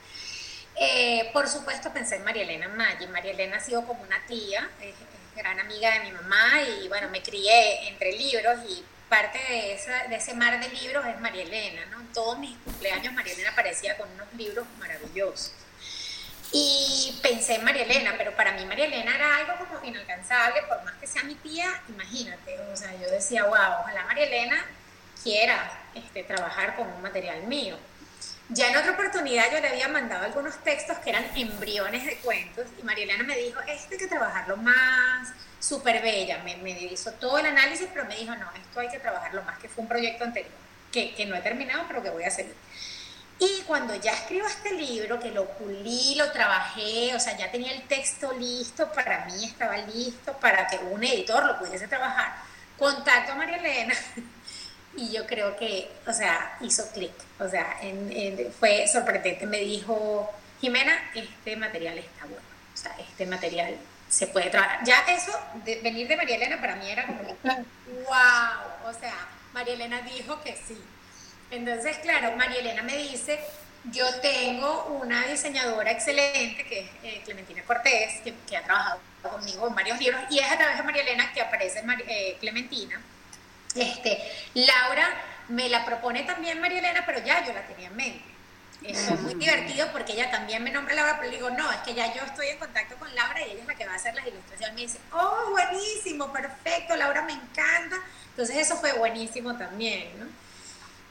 Eh, 0.77 1.29
por 1.31 1.47
supuesto 1.47 1.93
pensé 1.93 2.15
en 2.15 2.23
María 2.23 2.41
Elena 2.41 2.69
Maggi. 2.69 3.05
María 3.05 3.33
Elena 3.33 3.57
ha 3.57 3.59
sido 3.59 3.85
como 3.85 4.01
una 4.01 4.19
tía, 4.25 4.67
gran 5.35 5.59
amiga 5.59 5.91
de 5.91 5.99
mi 6.05 6.11
mamá 6.11 6.63
y 6.63 6.87
bueno, 6.87 7.07
me 7.09 7.21
crié 7.21 7.87
entre 7.87 8.13
libros 8.13 8.57
y 8.67 8.83
parte 9.09 9.39
de, 9.39 10.15
ese 10.15 10.33
mar 10.35 10.59
de 10.59 10.69
libros 10.69 11.05
es 11.05 11.19
María 11.19 11.43
Elena, 11.43 11.85
¿no? 11.87 11.97
Todos 12.13 12.37
mis 12.39 12.55
cumpleaños 12.59 13.13
María 13.13 13.33
Elena 13.33 13.49
aparecía 13.51 13.97
con 13.97 14.09
unos 14.11 14.31
libros 14.33 14.65
maravillosos. 14.77 15.53
Y 16.51 17.19
pensé 17.21 17.55
en 17.55 17.63
María 17.63 17.83
Elena, 17.83 18.15
pero 18.17 18.35
para 18.35 18.53
mí 18.53 18.65
María 18.65 18.85
Elena 18.85 19.15
era 19.15 19.35
algo 19.37 19.53
como 19.57 19.83
inalcanzable, 19.83 20.61
por 20.63 20.83
más 20.83 20.95
que 20.95 21.05
sea 21.05 21.23
mi 21.23 21.35
tía, 21.35 21.81
imagínate, 21.89 22.59
o 22.59 22.75
sea, 22.75 22.91
yo 22.95 23.09
decía, 23.11 23.43
wow, 23.43 23.81
ojalá 23.81 24.05
María 24.05 24.25
Elena 24.25 24.65
quiera 25.23 25.79
este, 25.93 26.23
trabajar 26.23 26.75
con 26.75 26.87
un 26.87 27.01
material 27.01 27.43
mío. 27.43 27.77
Ya 28.49 28.69
en 28.69 28.77
otra 28.77 28.93
oportunidad 28.93 29.51
yo 29.51 29.59
le 29.59 29.69
había 29.69 29.89
mandado 29.89 30.25
algunos 30.25 30.57
textos 30.63 30.97
que 30.99 31.11
eran 31.11 31.25
embriones 31.35 32.03
de 32.05 32.17
cuentos 32.17 32.65
y 32.79 32.83
María 32.83 33.03
Elena 33.03 33.23
me 33.23 33.37
dijo, 33.37 33.59
este 33.67 33.95
hay 33.95 33.99
que 33.99 34.07
trabajarlo 34.07 34.57
más, 34.57 35.29
súper 35.59 36.01
bella, 36.01 36.41
me, 36.43 36.55
me, 36.57 36.71
hizo 36.71 37.11
todo 37.13 37.37
el 37.39 37.45
análisis, 37.45 37.87
pero 37.93 38.05
me 38.05 38.15
dijo, 38.15 38.35
no, 38.35 38.49
esto 38.55 38.79
hay 38.79 38.89
que 38.89 38.99
trabajarlo 38.99 39.43
más, 39.43 39.59
que 39.59 39.69
fue 39.69 39.83
un 39.83 39.87
proyecto 39.87 40.23
anterior, 40.23 40.51
que, 40.91 41.13
que 41.13 41.25
no 41.25 41.35
he 41.35 41.41
terminado, 41.41 41.83
pero 41.87 42.01
que 42.01 42.09
voy 42.09 42.23
a 42.23 42.31
seguir. 42.31 42.55
Y 43.39 43.61
cuando 43.61 43.95
ya 43.95 44.11
escribo 44.11 44.45
este 44.47 44.73
libro, 44.73 45.17
que 45.17 45.31
lo 45.31 45.45
pulí, 45.51 46.15
lo 46.15 46.29
trabajé, 46.31 47.15
o 47.15 47.19
sea, 47.19 47.37
ya 47.37 47.49
tenía 47.49 47.71
el 47.71 47.83
texto 47.83 48.33
listo, 48.33 48.91
para 48.91 49.25
mí 49.25 49.45
estaba 49.45 49.77
listo 49.77 50.33
para 50.39 50.67
que 50.67 50.77
un 50.77 51.01
editor 51.03 51.45
lo 51.45 51.57
pudiese 51.57 51.87
trabajar, 51.87 52.33
contacto 52.77 53.31
a 53.31 53.35
María 53.35 53.57
Elena 53.57 53.95
y 54.97 55.09
yo 55.11 55.25
creo 55.25 55.55
que, 55.55 55.89
o 56.05 56.11
sea, 56.11 56.57
hizo 56.59 56.91
clic, 56.91 57.13
o 57.39 57.47
sea, 57.47 57.77
fue 58.59 58.85
sorprendente. 58.87 59.45
Me 59.45 59.59
dijo, 59.59 60.29
Jimena, 60.59 61.11
este 61.15 61.55
material 61.55 61.97
está 61.97 62.25
bueno, 62.25 62.43
o 62.73 62.77
sea, 62.77 62.93
este 62.99 63.25
material 63.25 63.77
se 64.09 64.27
puede 64.27 64.49
trabajar. 64.49 64.79
Ya 64.83 64.99
eso, 65.07 65.31
de 65.63 65.79
venir 65.81 66.07
de 66.07 66.17
María 66.17 66.35
Elena 66.35 66.59
para 66.59 66.75
mí 66.75 66.89
era 66.89 67.05
como, 67.05 67.21
wow, 67.23 68.89
o 68.89 68.93
sea, 68.99 69.13
María 69.53 69.75
Elena 69.75 70.01
dijo 70.01 70.41
que 70.41 70.55
sí. 70.55 70.81
Entonces, 71.51 71.97
claro, 71.99 72.35
María 72.35 72.59
Elena 72.59 72.83
me 72.83 72.97
dice, 72.97 73.39
yo 73.85 74.05
tengo 74.21 74.99
una 75.01 75.25
diseñadora 75.27 75.91
excelente, 75.91 76.65
que 76.65 76.79
es 76.79 76.89
eh, 77.03 77.21
Clementina 77.23 77.63
Cortés, 77.63 78.21
que, 78.23 78.57
ha 78.57 78.63
trabajado 78.63 78.99
conmigo 79.21 79.67
en 79.67 79.75
varios 79.75 79.99
libros, 79.99 80.21
y 80.29 80.39
es 80.39 80.51
a 80.51 80.57
través 80.57 80.77
de 80.77 80.83
María 80.83 81.01
Elena 81.03 81.31
que 81.33 81.41
aparece 81.41 81.83
eh, 82.07 82.37
Clementina 82.39 83.01
este, 83.75 84.19
Laura 84.53 85.07
me 85.49 85.69
la 85.69 85.85
propone 85.85 86.23
también 86.23 86.61
María 86.61 86.79
Elena, 86.79 87.03
pero 87.05 87.19
ya 87.23 87.45
yo 87.45 87.53
la 87.53 87.65
tenía 87.67 87.87
en 87.87 87.95
mente. 87.95 88.23
Es 88.83 89.19
muy 89.21 89.33
divertido 89.33 89.87
porque 89.91 90.13
ella 90.13 90.31
también 90.31 90.63
me 90.63 90.71
nombra 90.71 90.95
Laura, 90.95 91.17
pero 91.19 91.31
le 91.31 91.37
digo, 91.37 91.49
no, 91.49 91.69
es 91.71 91.77
que 91.79 91.93
ya 91.93 92.13
yo 92.13 92.23
estoy 92.23 92.47
en 92.47 92.57
contacto 92.57 92.95
con 92.95 93.13
Laura 93.13 93.41
y 93.41 93.51
ella 93.51 93.61
es 93.61 93.67
la 93.67 93.75
que 93.75 93.85
va 93.85 93.93
a 93.93 93.95
hacer 93.95 94.15
las 94.15 94.25
ilustraciones. 94.25 94.75
Me 94.75 94.81
dice, 94.81 94.99
oh, 95.11 95.49
buenísimo, 95.51 96.31
perfecto, 96.31 96.95
Laura 96.95 97.23
me 97.23 97.33
encanta. 97.33 97.97
Entonces 98.29 98.57
eso 98.57 98.77
fue 98.77 98.93
buenísimo 98.93 99.57
también, 99.57 100.19
¿no? 100.19 100.27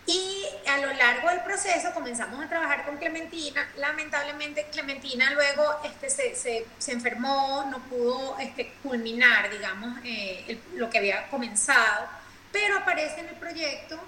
Y 0.06 0.46
a 0.66 0.78
lo 0.78 0.90
largo 0.94 1.28
del 1.28 1.40
proceso 1.40 1.92
comenzamos 1.92 2.42
a 2.42 2.48
trabajar 2.48 2.86
con 2.86 2.96
Clementina. 2.96 3.68
Lamentablemente 3.76 4.66
Clementina 4.72 5.30
luego 5.32 5.64
este, 5.84 6.08
se, 6.08 6.34
se, 6.34 6.66
se 6.78 6.92
enfermó, 6.92 7.66
no 7.70 7.80
pudo 7.80 8.38
este, 8.38 8.72
culminar, 8.82 9.50
digamos, 9.50 9.98
eh, 10.04 10.58
lo 10.76 10.88
que 10.88 10.96
había 10.96 11.28
comenzado 11.28 12.08
pero 12.52 12.78
aparece 12.78 13.20
en 13.20 13.28
el 13.28 13.34
proyecto 13.36 13.98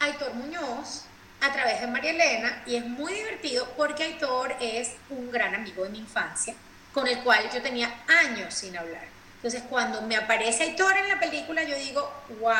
Aitor 0.00 0.34
Muñoz 0.34 1.04
a 1.44 1.52
través 1.52 1.80
de 1.80 1.86
María 1.86 2.10
Elena 2.10 2.62
y 2.66 2.76
es 2.76 2.86
muy 2.86 3.12
divertido 3.12 3.68
porque 3.76 4.04
Aitor 4.04 4.56
es 4.60 4.92
un 5.10 5.30
gran 5.30 5.54
amigo 5.54 5.84
de 5.84 5.90
mi 5.90 5.98
infancia 5.98 6.54
con 6.92 7.06
el 7.06 7.18
cual 7.18 7.50
yo 7.52 7.60
tenía 7.60 8.02
años 8.24 8.54
sin 8.54 8.76
hablar. 8.76 9.04
Entonces 9.36 9.62
cuando 9.68 10.00
me 10.02 10.16
aparece 10.16 10.62
Aitor 10.62 10.96
en 10.96 11.08
la 11.08 11.20
película 11.20 11.62
yo 11.62 11.76
digo, 11.76 12.10
wow, 12.40 12.54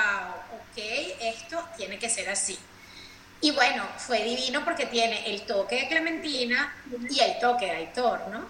ok, 0.53 0.77
esto 1.21 1.67
tiene 1.79 1.99
que 1.99 2.11
ser 2.11 2.29
así. 2.29 2.59
Y 3.41 3.53
bueno, 3.53 3.87
fue 3.97 4.23
divino 4.23 4.65
porque 4.65 4.87
tiene 4.87 5.31
el 5.31 5.43
toque 5.43 5.77
de 5.77 5.89
Clementina 5.89 6.75
y 7.09 7.21
el 7.21 7.39
toque 7.39 7.67
de 7.67 7.73
Aitor, 7.73 8.29
¿no? 8.29 8.47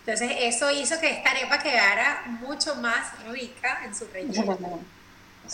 Entonces 0.00 0.36
eso 0.40 0.70
hizo 0.70 0.98
que 1.00 1.10
esta 1.10 1.30
arepa 1.30 1.58
quedara 1.58 2.24
mucho 2.40 2.74
más 2.76 3.12
rica 3.28 3.82
en 3.84 3.94
su 3.94 4.06
relleno. 4.06 4.80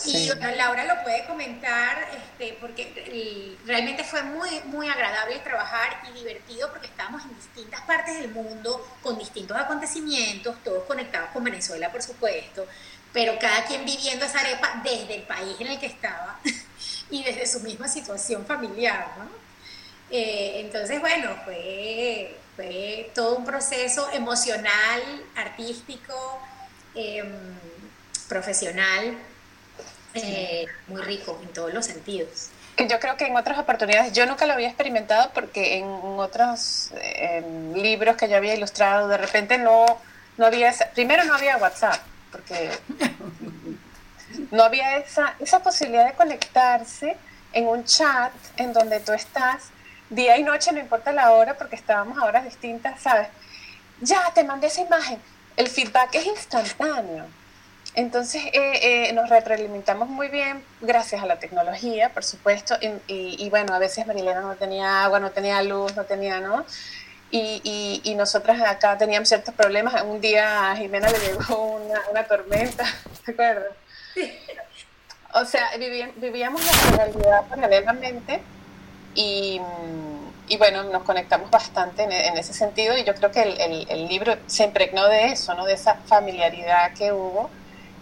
Y 0.05 0.27
Laura 0.55 0.85
lo 0.85 1.03
puede 1.03 1.25
comentar, 1.25 2.07
este, 2.15 2.57
porque 2.59 3.55
realmente 3.65 4.03
fue 4.03 4.23
muy, 4.23 4.49
muy 4.65 4.89
agradable 4.89 5.37
trabajar 5.39 6.01
y 6.09 6.17
divertido 6.17 6.69
porque 6.71 6.87
estábamos 6.87 7.23
en 7.23 7.35
distintas 7.35 7.81
partes 7.81 8.19
del 8.19 8.31
mundo, 8.31 8.85
con 9.01 9.19
distintos 9.19 9.55
acontecimientos, 9.55 10.55
todos 10.63 10.83
conectados 10.85 11.29
con 11.29 11.43
Venezuela, 11.43 11.91
por 11.91 12.01
supuesto, 12.01 12.65
pero 13.11 13.37
cada 13.39 13.65
quien 13.65 13.85
viviendo 13.85 14.25
esa 14.25 14.39
arepa 14.39 14.81
desde 14.83 15.15
el 15.15 15.23
país 15.23 15.55
en 15.59 15.67
el 15.67 15.79
que 15.79 15.85
estaba 15.85 16.39
y 17.11 17.23
desde 17.23 17.45
su 17.45 17.59
misma 17.59 17.87
situación 17.87 18.45
familiar, 18.45 19.13
¿no? 19.17 19.29
Eh, 20.09 20.61
entonces, 20.61 20.99
bueno, 20.99 21.35
fue, 21.45 22.35
fue 22.55 23.11
todo 23.13 23.35
un 23.35 23.45
proceso 23.45 24.09
emocional, 24.11 25.01
artístico, 25.35 26.39
em, 26.95 27.31
profesional 28.27 29.17
eh, 30.13 30.65
muy 30.87 31.01
rico 31.01 31.39
en 31.41 31.49
todos 31.49 31.73
los 31.73 31.85
sentidos. 31.85 32.49
Yo 32.77 32.99
creo 32.99 33.17
que 33.17 33.25
en 33.25 33.35
otras 33.35 33.59
oportunidades, 33.59 34.13
yo 34.13 34.25
nunca 34.25 34.45
lo 34.47 34.53
había 34.53 34.67
experimentado 34.67 35.29
porque 35.33 35.77
en 35.77 35.85
otros 35.85 36.91
libros 37.75 38.17
que 38.17 38.27
yo 38.27 38.37
había 38.37 38.55
ilustrado, 38.55 39.07
de 39.07 39.17
repente 39.17 39.59
no, 39.59 39.85
no 40.37 40.45
había, 40.45 40.73
primero 40.95 41.23
no 41.25 41.35
había 41.35 41.57
WhatsApp, 41.57 42.01
porque 42.31 42.71
no 44.51 44.63
había 44.63 44.97
esa, 44.97 45.35
esa 45.39 45.61
posibilidad 45.61 46.07
de 46.07 46.13
conectarse 46.13 47.15
en 47.53 47.67
un 47.67 47.85
chat 47.85 48.31
en 48.57 48.73
donde 48.73 48.99
tú 48.99 49.13
estás 49.13 49.69
día 50.09 50.37
y 50.37 50.43
noche, 50.43 50.71
no 50.71 50.79
importa 50.79 51.11
la 51.11 51.31
hora, 51.31 51.57
porque 51.57 51.75
estábamos 51.75 52.17
a 52.17 52.25
horas 52.25 52.43
distintas, 52.43 52.99
¿sabes? 53.01 53.27
Ya, 54.01 54.31
te 54.33 54.43
mandé 54.43 54.67
esa 54.67 54.81
imagen. 54.81 55.19
El 55.55 55.67
feedback 55.67 56.15
es 56.15 56.25
instantáneo. 56.25 57.25
Entonces 57.95 58.43
eh, 58.53 59.09
eh, 59.09 59.13
nos 59.13 59.29
retroalimentamos 59.29 60.09
muy 60.09 60.27
bien 60.27 60.63
gracias 60.81 61.21
a 61.21 61.27
la 61.27 61.37
tecnología, 61.37 62.09
por 62.09 62.23
supuesto, 62.23 62.75
y, 63.07 63.49
bueno, 63.49 63.75
a 63.75 63.79
veces 63.79 64.07
Marilena 64.07 64.41
no 64.41 64.55
tenía 64.55 65.03
agua, 65.03 65.19
no 65.19 65.29
tenía 65.29 65.61
luz, 65.61 65.95
no 65.95 66.03
tenía, 66.03 66.39
¿no? 66.39 66.65
Y, 67.29 68.01
y, 68.03 68.15
nosotras 68.15 68.61
acá 68.61 68.95
teníamos 68.97 69.27
ciertos 69.27 69.55
problemas. 69.55 70.03
Un 70.03 70.21
día 70.21 70.71
a 70.71 70.75
Jimena 70.75 71.09
le 71.09 71.17
llegó 71.17 71.79
una, 72.11 72.23
tormenta, 72.25 72.85
¿te 73.25 73.31
acuerdas? 73.31 73.71
Sí. 74.13 74.31
O 75.33 75.45
sea, 75.45 75.71
vivíamos 75.77 76.61
la 76.63 76.97
realidad 76.97 77.45
paralelamente 77.49 78.39
y, 79.15 79.59
y, 80.47 80.57
bueno, 80.57 80.83
nos 80.83 81.03
conectamos 81.03 81.49
bastante 81.49 82.03
en, 82.03 82.37
ese 82.37 82.53
sentido 82.53 82.95
y 82.97 83.03
yo 83.03 83.15
creo 83.15 83.31
que 83.31 83.41
el, 83.41 83.59
el, 83.59 83.89
el 83.89 84.07
libro 84.07 84.37
se 84.45 84.65
impregnó 84.65 85.07
de 85.07 85.25
eso, 85.27 85.55
¿no? 85.55 85.65
De 85.65 85.73
esa 85.73 85.95
familiaridad 86.05 86.93
que 86.93 87.11
hubo 87.11 87.49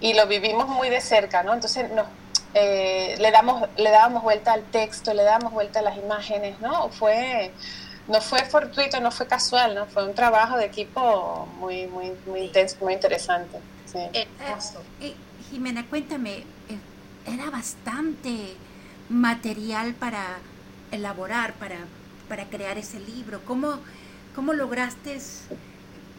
y 0.02 0.14
lo 0.16 0.28
vivimos 0.28 0.68
muy 0.68 0.90
de 0.90 1.00
cerca, 1.00 1.44
¿no? 1.44 1.54
Entonces 1.54 1.90
nos, 1.92 2.08
eh, 2.54 3.16
le, 3.20 3.32
damos, 3.32 3.70
le 3.78 3.92
dábamos 3.92 4.24
vuelta 4.24 4.52
al 4.54 4.64
texto, 4.64 5.14
le 5.14 5.24
dábamos 5.24 5.54
vuelta 5.54 5.80
a 5.80 5.84
las 5.84 5.98
imágenes, 5.98 6.60
¿no? 6.60 6.90
Fue, 6.90 7.52
no 8.08 8.20
fue 8.20 8.44
fortuito, 8.46 9.00
no 9.00 9.12
fue 9.12 9.28
casual, 9.28 9.76
¿no? 9.76 9.86
Fue 9.86 10.06
un 10.06 10.16
trabajo 10.16 10.58
de 10.58 10.66
equipo 10.66 11.48
muy, 11.60 11.88
muy, 11.88 12.12
muy 12.26 12.42
intenso, 12.42 12.78
muy 12.82 12.94
interesante. 12.94 13.60
Sí. 13.86 14.00
Eh, 14.14 14.28
eh, 15.02 15.14
Jimena, 15.50 15.86
cuéntame, 15.88 16.44
era 17.26 17.50
bastante 17.50 18.56
material 19.10 19.94
para 19.94 20.40
elaborar, 20.92 21.54
para, 21.54 21.78
para 22.28 22.46
crear 22.46 22.78
ese 22.78 23.00
libro. 23.00 23.42
¿Cómo, 23.46 23.80
cómo 24.34 24.54
lograste 24.54 25.20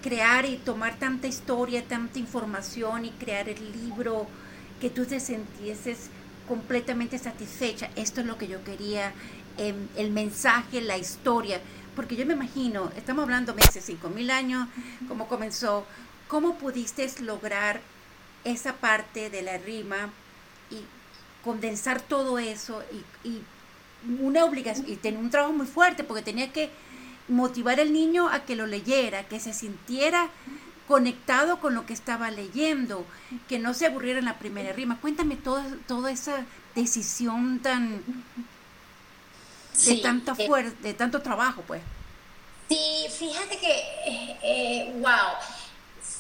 crear 0.03 0.45
y 0.45 0.57
tomar 0.57 0.99
tanta 0.99 1.27
historia, 1.27 1.83
tanta 1.85 2.19
información 2.19 3.05
y 3.05 3.11
crear 3.11 3.49
el 3.49 3.73
libro 3.73 4.27
que 4.81 4.91
tú 4.91 5.07
te 5.07 5.21
sentieses 5.21 6.11
completamente 6.49 7.19
satisfecha. 7.19 7.89
Esto 7.97 8.21
es 8.21 8.27
lo 8.27 8.37
que 8.37 8.49
yo 8.49 8.63
quería 8.65 9.13
em, 9.57 9.89
el 9.97 10.11
mensaje, 10.11 10.81
la 10.81 10.99
historia, 10.99 11.61
porque 11.95 12.17
yo 12.17 12.27
me 12.27 12.35
imagino, 12.35 12.91
estamos 12.97 13.23
hablando 13.23 13.55
meses, 13.55 13.85
cinco 13.85 14.09
mil 14.09 14.31
años, 14.31 14.69
cómo 15.09 15.29
comenzó, 15.29 15.87
cómo 16.29 16.59
pudiste 16.59 17.09
lograr 17.21 17.81
esa 18.45 18.75
parte 18.75 19.31
de 19.31 19.43
la 19.43 19.59
rima 19.59 20.11
y 20.71 20.83
condensar 21.45 22.01
todo 22.01 22.39
eso 22.39 22.83
y, 23.25 23.43
una 24.21 24.45
obligación, 24.45 24.89
y 24.89 24.97
tener 24.97 25.21
un 25.21 25.31
trabajo 25.31 25.53
muy 25.53 25.67
fuerte 25.67 26.03
porque 26.03 26.23
tenía 26.23 26.53
que 26.53 26.71
motivar 27.29 27.81
al 27.81 27.93
niño 27.93 28.29
a 28.29 28.41
que 28.41 28.57
lo 28.57 28.67
leyera, 28.67 29.25
que 29.25 29.41
se 29.41 29.53
sintiera 29.53 30.29
conectado 30.89 31.61
con 31.61 31.75
lo 31.75 31.87
que 31.87 31.93
estaba 31.93 32.31
leyendo, 32.31 33.07
que 33.49 33.59
no 33.59 33.75
se 33.75 33.87
aburriera 33.87 34.19
en 34.19 34.27
la 34.27 34.39
primera 34.39 34.73
rima. 34.73 34.99
Cuéntame 35.01 35.37
toda, 35.37 35.65
toda 35.87 36.11
esa 36.11 36.45
decisión 36.75 37.61
tan 37.61 38.03
de 39.87 39.97
tanta 39.97 40.35
eh, 40.37 40.47
fuerza, 40.47 40.75
de 40.83 40.95
tanto 40.95 41.23
trabajo, 41.23 41.63
pues. 41.67 41.83
Sí, 42.69 43.07
fíjate 43.19 43.59
que, 43.59 43.71
eh, 44.07 44.39
eh, 44.43 44.93
wow, 44.97 45.37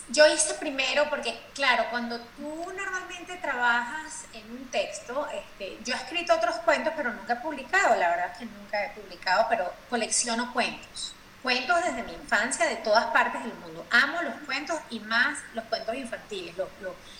yo 0.08 0.26
hice 0.32 0.54
primero 0.54 1.08
porque, 1.08 1.40
claro, 1.54 1.86
cuando 1.90 2.18
tú 2.18 2.72
normalmente 2.76 3.36
trabajas 3.36 4.24
en 4.32 4.50
un 4.50 4.66
texto, 4.70 5.26
este, 5.28 5.78
yo 5.84 5.94
he 5.94 5.96
escrito 5.96 6.34
otros 6.34 6.56
cuentos, 6.56 6.92
pero 6.96 7.12
nunca 7.12 7.34
he 7.34 7.36
publicado, 7.36 7.96
la 7.96 8.08
verdad 8.10 8.30
es 8.32 8.38
que 8.38 8.44
nunca 8.46 8.84
he 8.84 8.90
publicado, 8.90 9.46
pero 9.48 9.72
colecciono 9.88 10.52
cuentos. 10.52 11.14
Cuentos 11.42 11.84
desde 11.84 12.02
mi 12.04 12.12
infancia, 12.12 12.66
de 12.66 12.76
todas 12.76 13.06
partes 13.06 13.42
del 13.42 13.54
mundo. 13.54 13.84
Amo 13.90 14.22
los 14.22 14.34
cuentos 14.46 14.78
y 14.90 15.00
más 15.00 15.40
los 15.54 15.64
cuentos 15.64 15.94
infantiles, 15.96 16.56
lo, 16.56 16.68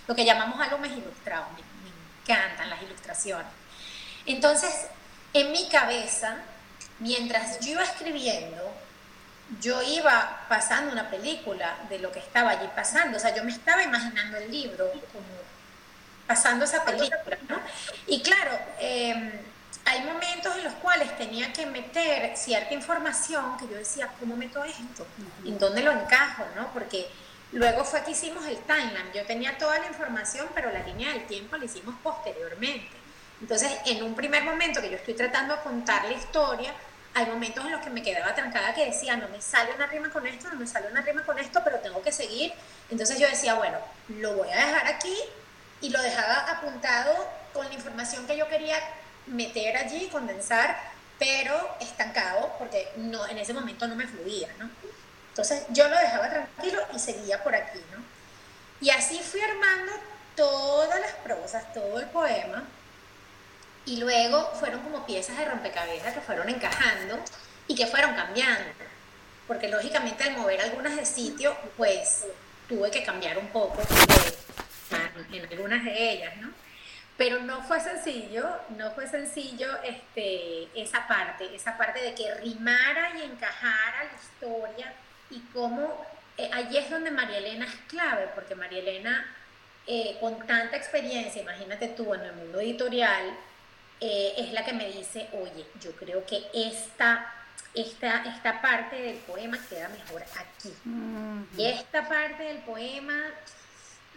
lo, 0.07 0.15
que 0.15 0.23
llamamos 0.23 0.59
álbumes 0.61 0.91
ilustrados. 0.91 1.47
Me, 1.51 1.57
me 1.57 1.91
encantan 2.21 2.69
las 2.69 2.81
ilustraciones. 2.81 3.51
Entonces, 4.25 4.87
en 5.33 5.51
mi 5.51 5.67
cabeza, 5.67 6.37
mientras 6.99 7.59
yo 7.59 7.73
iba 7.73 7.83
escribiendo, 7.83 8.73
yo 9.61 9.81
iba 9.81 10.45
pasando 10.47 10.91
una 10.91 11.09
película 11.09 11.77
de 11.89 11.99
lo 11.99 12.11
que 12.11 12.19
estaba 12.19 12.51
allí 12.51 12.67
pasando, 12.75 13.17
o 13.17 13.19
sea, 13.19 13.35
yo 13.35 13.43
me 13.43 13.51
estaba 13.51 13.83
imaginando 13.83 14.37
el 14.37 14.51
libro 14.51 14.89
como 15.11 15.25
pasando 16.27 16.65
esa 16.65 16.83
película. 16.83 17.37
Y 18.07 18.21
claro, 18.21 18.57
em, 18.79 19.31
hay 19.85 20.01
momentos 20.01 20.55
en 20.55 20.63
los 20.63 20.73
cuales 20.75 21.15
tenía 21.17 21.51
que 21.51 21.65
meter 21.65 22.35
cierta 22.37 22.73
información 22.73 23.57
que 23.57 23.67
yo 23.67 23.75
decía, 23.75 24.09
¿cómo 24.19 24.35
meto 24.35 24.63
esto? 24.63 25.05
¿En 25.45 25.59
dónde 25.59 25.81
lo 25.81 25.91
encajo? 25.91 26.45
¿no? 26.55 26.71
Porque 26.73 27.07
luego 27.51 27.83
fue 27.83 28.03
que 28.03 28.11
hicimos 28.11 28.45
el 28.45 28.57
timeline, 28.59 29.11
yo 29.13 29.25
tenía 29.25 29.57
toda 29.57 29.77
la 29.79 29.87
información, 29.87 30.47
pero 30.55 30.71
la 30.71 30.83
línea 30.83 31.09
del 31.09 31.25
tiempo 31.27 31.57
la 31.57 31.65
hicimos 31.65 31.95
posteriormente. 32.01 33.03
Entonces, 33.41 33.71
en 33.85 34.03
un 34.03 34.15
primer 34.15 34.43
momento 34.43 34.79
que 34.79 34.89
yo 34.89 34.95
estoy 34.95 35.15
tratando 35.15 35.55
de 35.55 35.61
contar 35.63 36.05
la 36.05 36.13
historia, 36.13 36.73
hay 37.15 37.25
momentos 37.27 37.63
en 37.65 37.71
los 37.71 37.81
que 37.81 37.89
me 37.89 38.01
quedaba 38.01 38.33
trancada 38.33 38.73
que 38.73 38.85
decía, 38.85 39.15
no 39.15 39.27
me 39.29 39.41
sale 39.41 39.73
una 39.73 39.85
rima 39.87 40.09
con 40.09 40.25
esto, 40.25 40.49
no 40.49 40.55
me 40.55 40.67
sale 40.67 40.87
una 40.87 41.01
rima 41.01 41.23
con 41.23 41.37
esto, 41.37 41.61
pero 41.63 41.79
tengo 41.79 42.01
que 42.01 42.11
seguir. 42.11 42.53
Entonces 42.89 43.19
yo 43.19 43.27
decía, 43.27 43.53
bueno, 43.53 43.77
lo 44.09 44.35
voy 44.35 44.49
a 44.49 44.55
dejar 44.55 44.87
aquí 44.87 45.15
y 45.81 45.89
lo 45.89 46.01
dejaba 46.01 46.51
apuntado 46.51 47.13
con 47.53 47.67
la 47.67 47.73
información 47.73 48.25
que 48.25 48.37
yo 48.37 48.47
quería 48.47 48.77
meter 49.27 49.77
allí, 49.77 50.07
condensar, 50.07 50.75
pero 51.19 51.77
estancado 51.79 52.55
porque 52.57 52.91
no, 52.97 53.27
en 53.27 53.37
ese 53.37 53.53
momento 53.53 53.87
no 53.87 53.95
me 53.95 54.07
fluía, 54.07 54.49
¿no? 54.57 54.69
Entonces 55.29 55.63
yo 55.69 55.87
lo 55.87 55.97
dejaba 55.97 56.29
tranquilo 56.29 56.81
y 56.93 56.99
seguía 56.99 57.43
por 57.43 57.55
aquí, 57.55 57.79
¿no? 57.95 58.03
Y 58.81 58.89
así 58.89 59.19
fui 59.19 59.39
armando 59.41 59.91
todas 60.35 60.99
las 60.99 61.13
prosas, 61.23 61.71
todo 61.73 61.99
el 61.99 62.07
poema, 62.07 62.63
y 63.85 63.97
luego 63.97 64.51
fueron 64.59 64.81
como 64.81 65.05
piezas 65.05 65.37
de 65.37 65.45
rompecabezas 65.45 66.13
que 66.13 66.21
fueron 66.21 66.49
encajando 66.49 67.19
y 67.67 67.75
que 67.75 67.87
fueron 67.87 68.15
cambiando. 68.15 68.69
Porque 69.47 69.67
lógicamente 69.67 70.23
al 70.23 70.37
mover 70.37 70.61
algunas 70.61 70.95
de 70.95 71.05
sitio, 71.05 71.55
pues 71.75 72.25
tuve 72.67 72.89
que 72.91 73.03
cambiar 73.03 73.37
un 73.37 73.47
poco 73.47 73.81
en 75.31 75.45
algunas 75.51 75.83
de 75.83 76.11
ellas, 76.11 76.37
¿no? 76.37 76.51
Pero 77.17 77.39
no 77.41 77.61
fue 77.63 77.79
sencillo, 77.79 78.49
no 78.77 78.91
fue 78.91 79.07
sencillo 79.07 79.67
este, 79.83 80.67
esa 80.73 81.07
parte, 81.07 81.53
esa 81.55 81.77
parte 81.77 82.01
de 82.01 82.15
que 82.15 82.33
rimara 82.35 83.15
y 83.17 83.23
encajara 83.23 84.05
la 84.05 84.19
historia 84.19 84.93
y 85.29 85.39
cómo 85.53 86.05
eh, 86.37 86.49
allí 86.51 86.77
es 86.77 86.89
donde 86.89 87.11
María 87.11 87.37
Elena 87.37 87.65
es 87.65 87.75
clave, 87.87 88.29
porque 88.33 88.55
María 88.55 88.79
Elena, 88.79 89.25
eh, 89.85 90.17
con 90.19 90.45
tanta 90.47 90.75
experiencia, 90.75 91.41
imagínate 91.41 91.89
tú 91.89 92.13
en 92.13 92.21
el 92.21 92.33
mundo 92.33 92.59
editorial, 92.59 93.35
eh, 93.99 94.33
es 94.37 94.51
la 94.51 94.65
que 94.65 94.73
me 94.73 94.89
dice, 94.89 95.29
oye, 95.33 95.65
yo 95.79 95.91
creo 95.93 96.25
que 96.25 96.45
esta, 96.53 97.33
esta, 97.73 98.23
esta 98.25 98.61
parte 98.61 98.95
del 99.01 99.17
poema 99.17 99.57
queda 99.69 99.87
mejor 99.89 100.23
aquí. 100.23 100.73
Y 101.57 101.65
esta 101.65 102.07
parte 102.07 102.43
del 102.43 102.57
poema, 102.59 103.31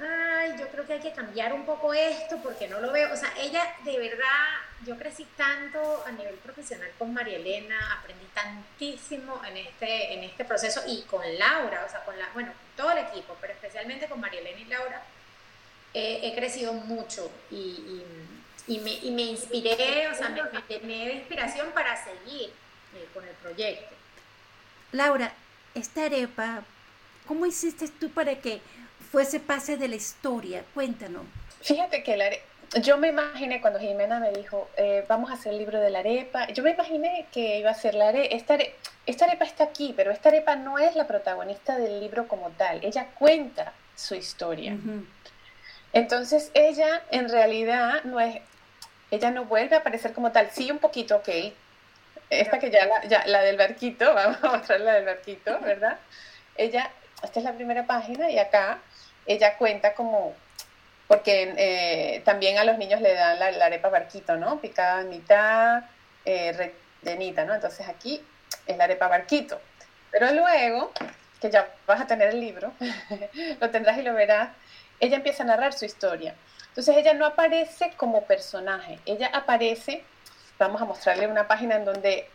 ay, 0.00 0.56
yo 0.58 0.68
creo 0.68 0.86
que 0.86 0.94
hay 0.94 1.00
que 1.00 1.12
cambiar 1.12 1.52
un 1.52 1.64
poco 1.64 1.94
esto 1.94 2.38
porque 2.42 2.68
no 2.68 2.80
lo 2.80 2.90
veo. 2.92 3.12
O 3.12 3.16
sea, 3.16 3.32
ella 3.38 3.62
de 3.84 3.98
verdad, 3.98 4.58
yo 4.84 4.96
crecí 4.98 5.26
tanto 5.36 6.04
a 6.06 6.10
nivel 6.10 6.34
profesional 6.36 6.90
con 6.98 7.14
María 7.14 7.36
Elena, 7.36 7.98
aprendí 8.00 8.26
tantísimo 8.34 9.40
en 9.44 9.56
este, 9.56 10.14
en 10.14 10.24
este 10.24 10.44
proceso 10.44 10.82
y 10.86 11.02
con 11.02 11.22
Laura, 11.38 11.84
o 11.86 11.90
sea, 11.90 12.04
con 12.04 12.18
la, 12.18 12.28
bueno, 12.34 12.52
todo 12.76 12.90
el 12.90 12.98
equipo, 12.98 13.36
pero 13.40 13.52
especialmente 13.52 14.08
con 14.08 14.20
María 14.20 14.40
Elena 14.40 14.60
y 14.60 14.64
Laura, 14.64 15.02
he 15.94 16.34
crecido 16.34 16.74
mucho 16.74 17.30
y 17.50 17.56
y 17.56 18.04
me, 18.66 18.92
y 18.94 19.10
me 19.10 19.22
inspiré, 19.22 20.08
o 20.08 20.14
sea, 20.14 20.28
me, 20.28 20.42
me 20.80 21.06
de 21.06 21.14
inspiración 21.14 21.68
para 21.72 21.96
seguir 22.02 22.50
eh, 22.94 23.06
con 23.14 23.26
el 23.26 23.34
proyecto. 23.34 23.94
Laura, 24.92 25.32
esta 25.74 26.04
arepa, 26.04 26.62
¿cómo 27.26 27.46
hiciste 27.46 27.88
tú 27.88 28.10
para 28.10 28.34
que 28.36 28.60
fuese 29.10 29.40
pase 29.40 29.76
de 29.76 29.88
la 29.88 29.96
historia? 29.96 30.64
Cuéntanos. 30.74 31.24
Fíjate 31.60 32.02
que 32.02 32.16
la 32.16 32.30
yo 32.82 32.98
me 32.98 33.08
imaginé 33.08 33.60
cuando 33.60 33.78
Jimena 33.78 34.18
me 34.18 34.32
dijo, 34.32 34.68
eh, 34.76 35.04
vamos 35.08 35.30
a 35.30 35.34
hacer 35.34 35.52
el 35.52 35.58
libro 35.58 35.80
de 35.80 35.90
la 35.90 36.00
arepa, 36.00 36.48
yo 36.48 36.62
me 36.62 36.72
imaginé 36.72 37.26
que 37.32 37.58
iba 37.58 37.70
a 37.70 37.74
ser 37.74 37.94
la 37.94 38.08
arepa, 38.08 38.34
esta, 38.34 38.54
arepa, 38.54 38.72
esta 39.06 39.24
arepa 39.24 39.44
está 39.44 39.64
aquí, 39.64 39.94
pero 39.96 40.10
esta 40.10 40.28
arepa 40.30 40.56
no 40.56 40.78
es 40.78 40.96
la 40.96 41.06
protagonista 41.06 41.78
del 41.78 42.00
libro 42.00 42.26
como 42.26 42.50
tal, 42.50 42.84
ella 42.84 43.06
cuenta 43.18 43.72
su 43.94 44.14
historia. 44.14 44.76
Entonces 45.92 46.50
ella 46.54 47.02
en 47.10 47.28
realidad 47.28 48.04
no 48.04 48.20
es, 48.20 48.40
ella 49.10 49.30
no 49.30 49.44
vuelve 49.44 49.76
a 49.76 49.80
aparecer 49.80 50.12
como 50.12 50.32
tal. 50.32 50.50
Sí, 50.50 50.70
un 50.70 50.78
poquito, 50.78 51.16
ok. 51.16 51.28
Esta 52.30 52.58
que 52.58 52.70
ya 52.70 52.86
la, 53.26 53.42
del 53.42 53.56
barquito, 53.56 54.12
vamos 54.14 54.38
a 54.42 54.56
mostrar 54.56 54.80
la 54.80 54.94
del 54.94 55.04
barquito, 55.04 55.58
¿verdad? 55.60 55.98
Ella, 56.56 56.90
esta 57.22 57.38
es 57.38 57.44
la 57.44 57.52
primera 57.52 57.86
página 57.86 58.30
y 58.30 58.38
acá 58.38 58.78
ella 59.26 59.56
cuenta 59.56 59.94
como, 59.94 60.34
porque 61.08 61.54
eh, 61.56 62.22
también 62.24 62.58
a 62.58 62.64
los 62.64 62.78
niños 62.78 63.00
le 63.00 63.14
dan 63.14 63.38
la, 63.38 63.66
arepa 63.66 63.88
barquito, 63.88 64.36
¿no? 64.36 64.60
Picada 64.60 65.02
en 65.02 65.10
mitad, 65.10 65.84
eh, 66.24 66.72
rellenita, 67.02 67.44
¿no? 67.44 67.54
Entonces 67.54 67.88
aquí 67.88 68.24
es 68.66 68.76
la 68.76 68.84
arepa 68.84 69.08
barquito. 69.08 69.60
Pero 70.10 70.32
luego, 70.32 70.92
que 71.40 71.50
ya 71.50 71.68
vas 71.86 72.00
a 72.00 72.06
tener 72.06 72.30
el 72.30 72.40
libro, 72.40 72.72
lo 73.60 73.70
tendrás 73.70 73.98
y 73.98 74.02
lo 74.02 74.14
verás, 74.14 74.50
ella 74.98 75.16
empieza 75.16 75.42
a 75.42 75.46
narrar 75.46 75.72
su 75.72 75.84
historia. 75.84 76.34
Entonces 76.76 76.98
ella 76.98 77.14
no 77.14 77.24
aparece 77.24 77.92
como 77.96 78.24
personaje, 78.24 78.98
ella 79.06 79.30
aparece, 79.32 80.04
vamos 80.58 80.82
a 80.82 80.84
mostrarle 80.84 81.26
una 81.26 81.48
página 81.48 81.76
en 81.76 81.86
donde 81.86 82.28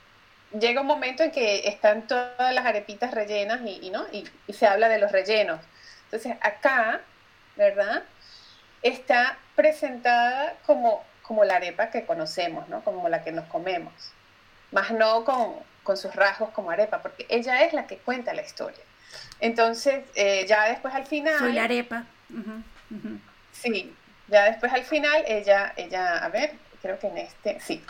llega 0.60 0.82
un 0.82 0.88
momento 0.88 1.22
en 1.22 1.30
que 1.30 1.68
están 1.68 2.08
todas 2.08 2.52
las 2.52 2.66
arepitas 2.66 3.14
rellenas 3.14 3.62
y, 3.64 3.92
¿no? 3.92 4.04
y, 4.12 4.26
se 4.52 4.66
habla 4.66 4.90
de 4.90 4.98
los 4.98 5.12
rellenos. 5.12 5.60
Entonces 6.06 6.36
acá, 6.42 7.02
¿verdad? 7.56 8.02
Está 8.82 9.38
presentada 9.56 10.56
como, 10.66 11.04
como 11.22 11.46
la 11.46 11.58
arepa 11.58 11.92
que 11.92 12.08
conocemos, 12.08 12.68
¿no? 12.68 12.84
Como 12.84 13.10
la 13.10 13.24
que 13.24 13.32
nos 13.32 13.46
comemos, 13.46 13.94
más 14.72 14.90
no 14.90 15.24
con, 15.24 15.58
con 15.84 15.98
sus 15.98 16.16
rasgos 16.16 16.50
como 16.50 16.72
arepa, 16.72 17.04
porque 17.04 17.28
ella 17.30 17.64
es 17.64 17.74
la 17.74 17.86
que 17.86 17.98
cuenta 17.98 18.34
la 18.34 18.42
historia. 18.42 18.84
Entonces, 19.40 20.04
eh, 20.16 20.48
ya 20.48 20.68
después 20.68 20.96
al 20.96 21.06
final... 21.06 21.38
Soy 21.38 21.54
la 21.54 21.66
arepa. 21.66 22.06
Sí, 23.52 23.94
ya 24.32 24.46
después 24.46 24.72
al 24.74 24.84
final, 24.86 25.24
ella, 25.28 25.74
ella, 25.76 26.18
a 26.18 26.30
ver, 26.30 26.54
creo 26.82 26.98
que 26.98 27.08
en 27.08 27.18
este, 27.18 27.60
sí, 27.60 27.84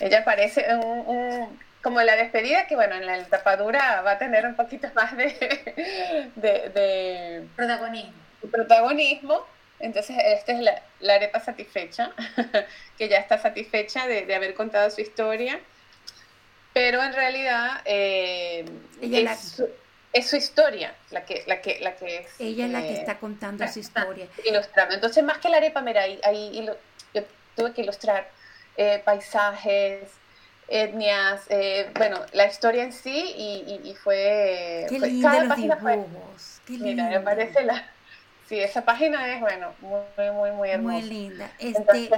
ella 0.00 0.18
aparece 0.18 0.66
un, 0.74 1.58
como 1.82 2.02
la 2.02 2.16
despedida, 2.16 2.66
que 2.66 2.74
bueno, 2.74 2.96
en 2.96 3.06
la 3.06 3.24
tapadura 3.24 4.02
va 4.02 4.12
a 4.12 4.18
tener 4.18 4.44
un 4.44 4.56
poquito 4.56 4.88
más 4.94 5.16
de, 5.16 6.30
de, 6.34 7.46
protagonismo. 7.56 8.12
protagonismo. 8.50 9.46
Entonces, 9.80 10.16
esta 10.18 10.52
es 10.52 10.58
la, 10.58 10.82
la 10.98 11.14
arepa 11.14 11.38
satisfecha, 11.38 12.10
que 12.98 13.08
ya 13.08 13.18
está 13.18 13.38
satisfecha 13.38 14.08
de, 14.08 14.26
de, 14.26 14.34
haber 14.34 14.54
contado 14.54 14.90
su 14.90 15.00
historia, 15.00 15.60
pero 16.72 17.00
en 17.00 17.12
realidad 17.12 17.82
eh, 17.84 18.64
es, 19.00 19.62
es 20.12 20.28
su 20.28 20.36
historia 20.36 20.94
la 21.10 21.24
que, 21.24 21.44
la 21.46 21.60
que, 21.60 21.80
la 21.80 21.94
que 21.94 22.18
es. 22.18 22.40
Ella 22.40 22.66
es 22.66 22.72
la 22.72 22.80
que 22.80 22.90
eh, 22.90 23.00
está 23.00 23.18
contando 23.18 23.66
su 23.68 23.78
historia. 23.78 24.26
Ilustrando. 24.44 24.94
Entonces, 24.94 25.22
más 25.24 25.38
que 25.38 25.48
la 25.48 25.58
arepa, 25.58 25.80
mira, 25.82 26.02
ahí, 26.02 26.20
ahí 26.24 26.66
yo 27.14 27.22
tuve 27.54 27.72
que 27.72 27.82
ilustrar 27.82 28.28
eh, 28.76 29.02
paisajes, 29.04 30.08
etnias, 30.68 31.42
eh, 31.48 31.90
bueno, 31.94 32.20
la 32.32 32.46
historia 32.46 32.84
en 32.84 32.92
sí 32.92 33.34
y, 33.36 33.94
fue... 33.94 34.86
Qué 34.88 34.98
lindo 34.98 35.28
los 35.28 35.56
dibujos, 35.56 36.60
qué 36.66 36.72
Mira, 36.74 37.08
me 37.08 37.20
parece 37.20 37.64
la... 37.64 37.90
Sí, 38.48 38.58
esa 38.58 38.82
página 38.82 39.34
es, 39.34 39.40
bueno, 39.40 39.74
muy, 39.80 40.30
muy, 40.32 40.50
muy 40.52 40.70
hermosa. 40.70 40.98
Muy 41.00 41.02
linda. 41.02 41.50
Este... 41.58 42.10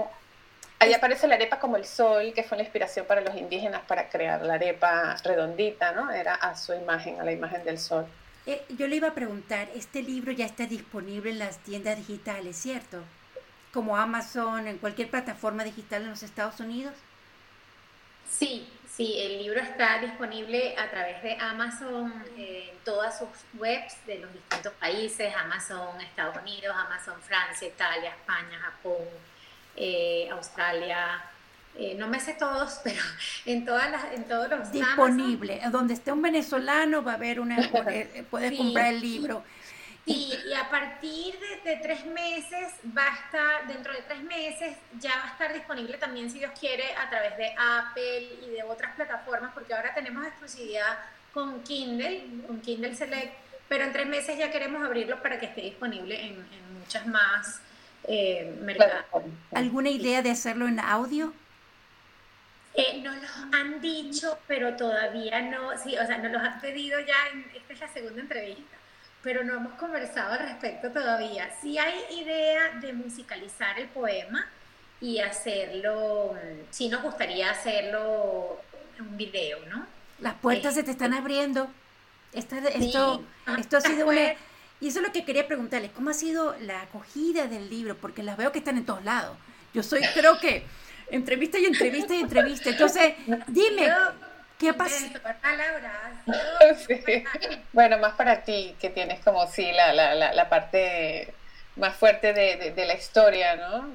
ahí 0.80 0.94
aparece 0.94 1.28
la 1.28 1.36
arepa 1.36 1.60
como 1.60 1.76
el 1.76 1.84
sol, 1.84 2.32
que 2.34 2.42
fue 2.42 2.56
la 2.56 2.64
inspiración 2.64 3.06
para 3.06 3.20
los 3.20 3.36
indígenas 3.36 3.82
para 3.86 4.08
crear 4.08 4.42
la 4.42 4.54
arepa 4.54 5.16
redondita, 5.22 5.92
¿no? 5.92 6.10
Era 6.10 6.34
a 6.34 6.56
su 6.56 6.74
imagen, 6.74 7.20
a 7.20 7.24
la 7.24 7.32
imagen 7.32 7.62
del 7.64 7.78
sol. 7.78 8.06
Eh, 8.46 8.64
yo 8.70 8.88
le 8.88 8.96
iba 8.96 9.08
a 9.08 9.14
preguntar, 9.14 9.68
este 9.74 10.02
libro 10.02 10.32
ya 10.32 10.46
está 10.46 10.66
disponible 10.66 11.30
en 11.30 11.38
las 11.38 11.58
tiendas 11.58 11.98
digitales, 11.98 12.56
¿cierto? 12.56 13.04
Como 13.72 13.96
Amazon, 13.96 14.66
en 14.66 14.78
cualquier 14.78 15.10
plataforma 15.10 15.62
digital 15.62 16.02
en 16.02 16.10
los 16.10 16.22
Estados 16.22 16.58
Unidos. 16.58 16.94
Sí, 18.28 18.66
sí, 18.88 19.16
el 19.20 19.42
libro 19.42 19.60
está 19.60 19.98
disponible 19.98 20.74
a 20.78 20.88
través 20.88 21.22
de 21.22 21.36
Amazon 21.38 22.24
en 22.38 22.70
todas 22.84 23.18
sus 23.18 23.28
webs 23.54 23.94
de 24.06 24.18
los 24.18 24.32
distintos 24.32 24.72
países, 24.74 25.34
Amazon 25.36 26.00
Estados 26.00 26.38
Unidos, 26.38 26.74
Amazon 26.74 27.20
Francia, 27.20 27.68
Italia, 27.68 28.10
España, 28.10 28.58
Japón, 28.58 29.06
eh, 29.76 30.28
Australia, 30.30 31.22
eh, 31.76 31.94
no 31.96 32.08
me 32.08 32.20
sé 32.20 32.34
todos, 32.34 32.80
pero 32.84 33.00
en 33.46 33.64
todas 33.64 33.90
las, 33.90 34.12
en 34.12 34.24
todos 34.24 34.48
los 34.48 34.72
disponible. 34.72 35.60
Donde 35.70 35.94
esté 35.94 36.12
un 36.12 36.22
venezolano 36.22 37.02
va 37.02 37.12
a 37.12 37.14
haber 37.16 37.40
una, 37.40 37.56
puedes 38.30 38.56
comprar 38.56 38.94
el 38.94 39.00
libro. 39.00 39.44
Y, 40.06 40.34
y 40.48 40.54
a 40.54 40.68
partir 40.70 41.38
de, 41.62 41.76
tres 41.76 42.06
meses 42.06 42.72
va 42.96 43.04
a 43.04 43.14
estar, 43.14 43.66
dentro 43.68 43.92
de 43.92 44.00
tres 44.02 44.22
meses 44.22 44.76
ya 44.98 45.16
va 45.18 45.24
a 45.24 45.32
estar 45.32 45.52
disponible 45.52 45.98
también, 45.98 46.30
si 46.30 46.38
Dios 46.38 46.52
quiere, 46.58 46.96
a 46.96 47.08
través 47.10 47.36
de 47.36 47.54
Apple 47.56 48.38
y 48.46 48.50
de 48.50 48.62
otras 48.62 48.94
plataformas, 48.96 49.52
porque 49.52 49.74
ahora 49.74 49.94
tenemos 49.94 50.26
exclusividad 50.26 50.98
con 51.32 51.62
Kindle, 51.62 52.24
con 52.46 52.60
Kindle 52.60 52.94
Select, 52.94 53.34
pero 53.68 53.84
en 53.84 53.92
tres 53.92 54.06
meses 54.06 54.36
ya 54.36 54.50
queremos 54.50 54.82
abrirlo 54.82 55.22
para 55.22 55.38
que 55.38 55.46
esté 55.46 55.60
disponible 55.60 56.20
en, 56.20 56.44
muchas 56.80 57.06
más 57.06 57.60
eh. 58.04 58.54
¿Alguna 59.52 59.90
idea 59.90 60.22
de 60.22 60.30
hacerlo 60.30 60.68
en 60.68 60.80
audio? 60.80 61.32
Eh, 62.74 63.00
nos 63.02 63.16
lo 63.16 63.28
han 63.58 63.80
dicho, 63.80 64.38
pero 64.46 64.76
todavía 64.76 65.42
no, 65.42 65.76
sí, 65.76 65.96
o 65.98 66.06
sea, 66.06 66.18
nos 66.18 66.32
los 66.32 66.42
han 66.42 66.60
pedido 66.60 67.00
ya, 67.00 67.16
esta 67.54 67.72
es 67.72 67.80
la 67.80 67.88
segunda 67.88 68.20
entrevista 68.20 68.80
pero 69.22 69.44
no 69.44 69.54
hemos 69.54 69.74
conversado 69.74 70.32
al 70.32 70.40
respecto 70.40 70.90
todavía. 70.90 71.50
Sí 71.60 71.78
hay 71.78 71.94
idea 72.10 72.70
de 72.80 72.92
musicalizar 72.92 73.78
el 73.78 73.88
poema 73.88 74.46
y 75.00 75.18
hacerlo, 75.20 76.34
sí 76.70 76.88
nos 76.88 77.02
gustaría 77.02 77.50
hacerlo 77.50 78.60
en 78.98 79.06
un 79.06 79.16
video, 79.16 79.58
¿no? 79.66 79.86
Las 80.20 80.34
puertas 80.34 80.74
se 80.74 80.82
te 80.82 80.90
están 80.90 81.14
abriendo. 81.14 81.70
esto, 82.32 82.56
esto 83.58 83.76
ha 83.76 83.80
sido 83.80 84.08
una... 84.08 84.34
Y 84.80 84.88
eso 84.88 85.00
es 85.00 85.06
lo 85.06 85.12
que 85.12 85.24
quería 85.24 85.46
preguntarles, 85.46 85.90
¿cómo 85.92 86.10
ha 86.10 86.14
sido 86.14 86.56
la 86.60 86.82
acogida 86.82 87.46
del 87.46 87.68
libro? 87.68 87.96
Porque 87.96 88.22
las 88.22 88.36
veo 88.36 88.50
que 88.52 88.58
están 88.58 88.78
en 88.78 88.86
todos 88.86 89.04
lados. 89.04 89.36
Yo 89.74 89.82
soy, 89.82 90.00
creo 90.14 90.38
que, 90.38 90.64
entrevista 91.10 91.58
y 91.58 91.66
entrevista 91.66 92.14
y 92.14 92.20
entrevista. 92.20 92.70
Entonces, 92.70 93.14
dime, 93.46 93.92
¿Qué 94.60 94.74
pasa? 94.74 95.06
Bueno, 97.72 97.98
más 97.98 98.12
para 98.12 98.44
ti, 98.44 98.76
que 98.78 98.90
tienes 98.90 99.24
como 99.24 99.46
sí 99.46 99.72
la, 99.72 99.94
la, 99.94 100.34
la, 100.34 100.48
parte 100.50 101.32
más 101.76 101.96
fuerte 101.96 102.34
de, 102.34 102.72
de, 102.76 102.84
la 102.84 102.94
historia, 102.94 103.56
¿no? 103.56 103.88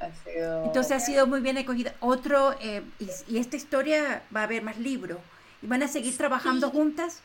Ha 0.00 0.12
sido... 0.22 0.64
Entonces 0.66 0.92
ha 0.92 1.00
sido 1.00 1.26
muy 1.26 1.40
bien 1.40 1.56
acogida. 1.56 1.94
Otro, 2.00 2.58
eh, 2.60 2.82
y, 2.98 3.38
esta 3.38 3.56
historia 3.56 4.22
va 4.34 4.40
a 4.40 4.44
haber 4.44 4.62
más 4.62 4.76
libros. 4.76 5.18
¿Y 5.62 5.66
van 5.66 5.82
a 5.82 5.88
seguir 5.88 6.14
trabajando 6.14 6.68
juntas? 6.68 7.22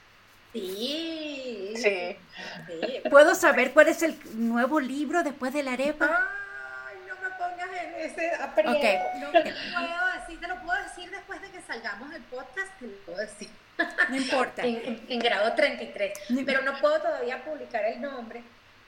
Sí. 0.62 1.74
sí. 1.76 3.10
¿Puedo 3.10 3.36
saber 3.36 3.72
cuál 3.74 3.90
es 3.90 4.02
el 4.04 4.18
nuevo 4.36 4.80
libro 4.80 5.24
después 5.24 5.54
de 5.54 5.64
la 5.64 5.74
arepa? 5.74 6.30
Ay, 6.88 6.98
no 7.08 7.16
me 7.16 7.36
pongas 7.36 7.70
en 7.82 7.94
ese 7.96 8.32
aprieto. 8.36 8.72
Okay. 8.72 8.98
No 9.20 9.32
puedo 9.32 10.14
decir, 10.20 10.40
te 10.40 10.48
lo 10.48 10.62
puedo 10.62 10.84
decir 10.84 11.12
después 11.12 11.42
de 11.42 11.50
que 11.52 11.62
salgamos 11.62 12.14
el 12.14 12.24
podcast, 12.24 12.80
te 12.80 12.88
lo 12.88 12.98
puedo 13.06 13.18
decir. 13.20 13.50
No 14.10 14.16
importa. 14.16 14.64
en, 14.64 15.20
grado 15.20 15.54
33. 15.54 16.14
Pero 16.46 16.62
no 16.62 16.80
puedo 16.80 17.02
todavía 17.02 17.44
publicar 17.44 17.84
el 17.86 18.02
nombre 18.02 18.44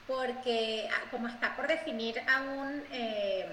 porque 0.08 0.88
ah, 0.90 1.04
como 1.12 1.28
está 1.28 1.56
por 1.56 1.68
definir 1.68 2.22
aún 2.30 2.82
eh, 2.92 3.46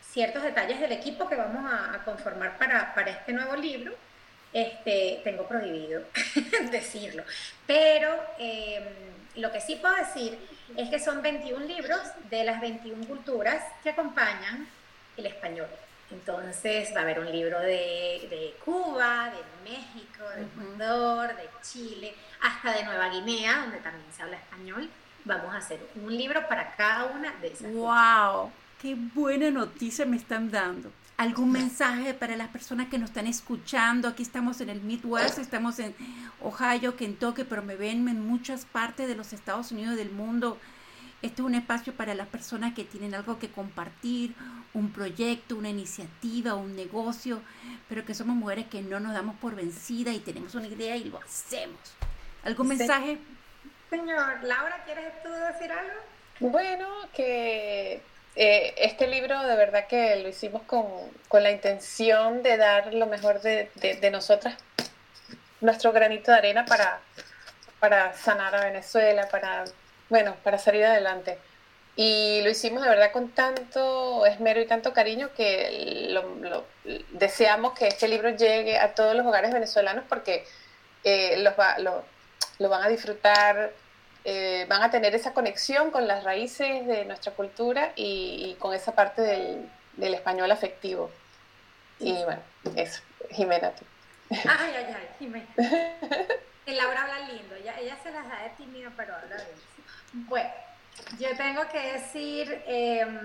ciertos 0.00 0.42
detalles 0.42 0.80
del 0.80 0.92
equipo 0.92 1.28
que 1.28 1.36
vamos 1.36 1.70
a, 1.70 2.02
conformar 2.04 2.56
para, 2.56 2.94
para, 2.94 3.10
este 3.10 3.32
nuevo 3.34 3.54
libro, 3.54 3.92
este, 4.56 5.20
tengo 5.22 5.46
prohibido 5.46 6.02
decirlo. 6.70 7.22
Pero 7.66 8.08
em, 8.38 8.84
lo 9.36 9.52
que 9.52 9.60
sí 9.60 9.76
puedo 9.76 9.94
decir 9.96 10.38
es 10.74 10.88
que 10.88 10.98
son 10.98 11.20
21 11.20 11.66
libros 11.66 12.00
de 12.30 12.42
las 12.42 12.58
21 12.62 13.06
culturas 13.06 13.62
que 13.82 13.90
acompañan 13.90 14.66
el 15.18 15.26
español. 15.26 15.68
Entonces 16.10 16.90
va 16.94 17.00
a 17.00 17.02
haber 17.02 17.20
un 17.20 17.30
libro 17.30 17.60
de, 17.60 18.54
Cuba, 18.64 19.30
de 19.30 19.70
México, 19.70 20.24
de 20.34 20.44
Ecuador, 20.44 21.36
de 21.36 21.48
Chile, 21.60 22.14
hasta 22.40 22.72
de 22.72 22.84
Nueva 22.84 23.10
Guinea, 23.10 23.58
donde 23.58 23.78
también 23.78 24.10
se 24.16 24.22
habla 24.22 24.36
español. 24.38 24.88
Vamos 25.26 25.54
a 25.54 25.58
hacer 25.58 25.80
un 25.96 26.16
libro 26.16 26.48
para 26.48 26.74
cada 26.76 27.06
una 27.06 27.30
de 27.42 27.48
esas. 27.48 27.70
¡Wow! 27.72 28.50
¡Qué 28.80 28.94
buena 28.94 29.50
noticia 29.50 30.06
me 30.06 30.16
están 30.16 30.50
dando! 30.50 30.90
¿Algún 31.16 31.50
mensaje 31.50 32.12
para 32.12 32.36
las 32.36 32.48
personas 32.48 32.88
que 32.88 32.98
nos 32.98 33.08
están 33.08 33.26
escuchando? 33.26 34.08
Aquí 34.08 34.22
estamos 34.22 34.60
en 34.60 34.68
el 34.68 34.82
Midwest, 34.82 35.38
estamos 35.38 35.78
en 35.78 35.94
Ohio, 36.42 36.94
Kentucky, 36.94 37.44
pero 37.44 37.62
me 37.62 37.74
ven 37.74 38.06
en 38.06 38.20
muchas 38.26 38.66
partes 38.66 39.08
de 39.08 39.14
los 39.14 39.32
Estados 39.32 39.72
Unidos 39.72 39.96
del 39.96 40.10
mundo. 40.10 40.58
Este 41.22 41.40
es 41.40 41.46
un 41.46 41.54
espacio 41.54 41.94
para 41.94 42.14
las 42.14 42.28
personas 42.28 42.74
que 42.74 42.84
tienen 42.84 43.14
algo 43.14 43.38
que 43.38 43.48
compartir, 43.48 44.34
un 44.74 44.90
proyecto, 44.90 45.56
una 45.56 45.70
iniciativa, 45.70 46.54
un 46.54 46.76
negocio, 46.76 47.40
pero 47.88 48.04
que 48.04 48.12
somos 48.12 48.36
mujeres 48.36 48.66
que 48.66 48.82
no 48.82 49.00
nos 49.00 49.14
damos 49.14 49.36
por 49.36 49.54
vencida 49.54 50.12
y 50.12 50.18
tenemos 50.18 50.54
una 50.54 50.66
idea 50.66 50.96
y 50.96 51.04
lo 51.04 51.18
hacemos. 51.18 51.80
¿Algún 52.44 52.68
mensaje? 52.68 53.18
Señor, 53.88 54.42
Laura, 54.42 54.84
¿quieres 54.84 55.14
tú 55.22 55.30
decir 55.30 55.72
algo? 55.72 55.94
Bueno, 56.40 56.86
que 57.14 58.02
eh, 58.36 58.74
este 58.76 59.06
libro 59.06 59.42
de 59.44 59.56
verdad 59.56 59.86
que 59.86 60.16
lo 60.16 60.28
hicimos 60.28 60.62
con, 60.62 60.84
la 61.32 61.50
intención 61.50 62.42
de 62.42 62.58
dar 62.58 62.92
lo 62.92 63.06
mejor 63.06 63.40
de, 63.40 63.70
de, 63.74 64.10
nosotras, 64.10 64.56
nuestro 65.60 65.92
granito 65.92 66.30
de 66.30 66.38
arena 66.38 66.64
para, 66.66 67.00
para 67.80 68.12
sanar 68.14 68.54
a 68.54 68.64
Venezuela, 68.64 69.28
para, 69.28 69.64
bueno, 70.10 70.36
para 70.42 70.58
salir 70.58 70.84
adelante. 70.84 71.38
Y 71.96 72.42
lo 72.42 72.50
hicimos 72.50 72.82
de 72.82 72.90
verdad 72.90 73.10
con 73.10 73.30
tanto 73.30 74.26
esmero 74.26 74.60
y 74.60 74.66
tanto 74.66 74.92
cariño 74.92 75.30
que 75.34 76.10
lo, 76.10 76.66
deseamos 77.12 77.72
que 77.72 77.88
este 77.88 78.06
libro 78.06 78.30
llegue 78.30 78.78
a 78.78 78.94
todos 78.94 79.16
los 79.16 79.24
hogares 79.24 79.50
venezolanos 79.50 80.04
porque 80.06 80.44
eh, 81.04 81.38
los 81.38 81.54
lo, 81.78 82.04
lo, 82.58 82.68
van 82.68 82.82
a 82.82 82.88
disfrutar, 82.88 83.72
eh, 84.28 84.66
van 84.68 84.82
a 84.82 84.90
tener 84.90 85.14
esa 85.14 85.32
conexión 85.32 85.92
con 85.92 86.08
las 86.08 86.24
raíces 86.24 86.84
de 86.84 87.04
nuestra 87.04 87.30
cultura 87.30 87.92
y, 87.94 88.56
con 88.58 88.74
esa 88.74 88.92
parte 88.92 89.22
del, 89.22 89.70
del, 89.92 90.14
español 90.14 90.50
afectivo. 90.50 91.12
Y 92.00 92.12
bueno, 92.24 92.42
eso, 92.74 93.02
Jimena. 93.30 93.70
Tú. 93.70 93.84
Ay, 94.30 94.72
ay, 94.78 94.96
ay, 94.96 95.08
Jimena. 95.20 95.46
Laura 96.66 97.02
habla 97.04 97.28
lindo, 97.28 97.54
ella, 97.54 97.78
ella 97.78 97.96
se 98.02 98.10
las 98.10 98.28
da 98.28 98.42
de 98.42 98.50
tímida, 98.56 98.90
pero 98.96 99.14
habla 99.14 99.36
bien. 99.36 100.26
Bueno. 100.26 100.50
Yo 101.20 101.28
tengo 101.36 101.62
que 101.68 101.92
decir, 101.92 102.64
em, 102.66 103.18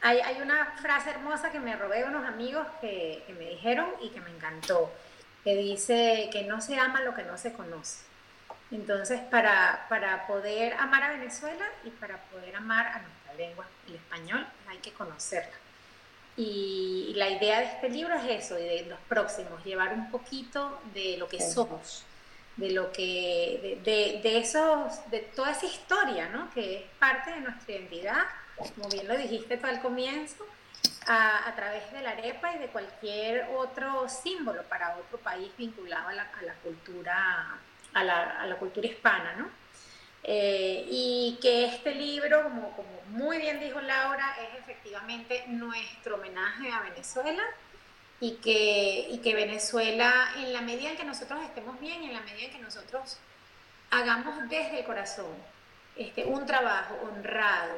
hay, 0.00 0.18
hay, 0.18 0.40
una 0.40 0.72
frase 0.82 1.10
hermosa 1.10 1.52
que 1.52 1.60
me 1.60 1.76
robé 1.76 2.02
unos 2.02 2.26
amigos 2.26 2.66
que, 2.80 3.22
que, 3.26 3.34
me 3.34 3.50
dijeron 3.50 3.88
y 4.00 4.08
que 4.08 4.20
me 4.20 4.30
encantó, 4.30 4.90
que 5.44 5.54
dice 5.54 6.28
que 6.32 6.42
no 6.42 6.60
se 6.60 6.76
ama 6.76 7.02
lo 7.02 7.14
que 7.14 7.22
no 7.22 7.38
se 7.38 7.52
conoce. 7.52 8.11
Entonces, 8.72 9.20
para, 9.30 9.86
para 9.88 10.26
poder 10.26 10.74
amar 10.74 11.02
a 11.02 11.12
Venezuela 11.12 11.64
y 11.84 11.90
para 11.90 12.16
poder 12.24 12.56
amar 12.56 12.86
a 12.86 13.00
nuestra 13.00 13.34
lengua, 13.34 13.66
el 13.86 13.94
español, 13.94 14.46
hay 14.68 14.78
que 14.78 14.92
conocerla. 14.92 15.54
Y 16.36 17.12
la 17.14 17.28
idea 17.28 17.60
de 17.60 17.66
este 17.66 17.90
libro 17.90 18.14
es 18.14 18.44
eso, 18.44 18.58
y 18.58 18.64
de 18.64 18.86
los 18.86 18.98
próximos, 19.00 19.62
llevar 19.64 19.92
un 19.92 20.10
poquito 20.10 20.80
de 20.94 21.18
lo 21.18 21.28
que 21.28 21.40
somos 21.40 22.06
de 22.56 22.70
lo 22.70 22.92
que, 22.92 23.80
de, 23.82 24.20
de, 24.22 24.38
esos, 24.38 25.10
de 25.10 25.20
toda 25.20 25.52
esa 25.52 25.66
historia, 25.66 26.28
¿no? 26.28 26.50
Que 26.50 26.76
es 26.76 26.82
parte 26.98 27.30
de 27.30 27.40
nuestra 27.40 27.74
identidad, 27.74 28.24
como 28.56 28.88
bien 28.88 29.08
lo 29.08 29.16
dijiste 29.16 29.56
tú 29.56 29.66
al 29.66 29.80
comienzo, 29.80 30.46
a, 31.06 31.48
a 31.48 31.54
través 31.54 31.90
de 31.92 32.02
la 32.02 32.10
arepa 32.10 32.54
y 32.54 32.58
de 32.58 32.68
cualquier 32.68 33.48
otro 33.56 34.08
símbolo 34.08 34.62
para 34.64 34.96
otro 34.96 35.18
país 35.18 35.50
vinculado 35.56 36.08
a 36.08 36.12
la, 36.12 36.22
a 36.22 36.42
la 36.42 36.54
cultura, 36.56 37.58
a 37.94 38.04
la, 38.04 38.40
a 38.40 38.46
la, 38.46 38.56
cultura 38.56 38.86
hispana, 38.86 39.34
¿no? 39.36 39.50
Eh, 40.24 40.86
y 40.88 41.38
que 41.42 41.64
este 41.64 41.94
libro, 41.94 42.44
como, 42.44 42.76
como 42.76 43.02
muy 43.08 43.38
bien 43.38 43.58
dijo 43.58 43.80
Laura, 43.80 44.36
es 44.40 44.60
efectivamente 44.60 45.44
nuestro 45.48 46.14
homenaje 46.14 46.70
a 46.70 46.80
Venezuela 46.82 47.42
y 48.20 48.36
que, 48.36 49.08
y 49.10 49.18
que 49.18 49.34
Venezuela, 49.34 50.32
en 50.36 50.52
la 50.52 50.60
medida 50.60 50.90
en 50.90 50.96
que 50.96 51.04
nosotros 51.04 51.40
estemos 51.44 51.78
bien, 51.80 52.04
en 52.04 52.12
la 52.12 52.20
medida 52.20 52.46
en 52.46 52.52
que 52.52 52.58
nosotros 52.60 53.18
hagamos 53.90 54.48
desde 54.48 54.78
el 54.78 54.84
corazón 54.84 55.34
este, 55.96 56.24
un 56.24 56.46
trabajo 56.46 56.94
honrado 57.02 57.74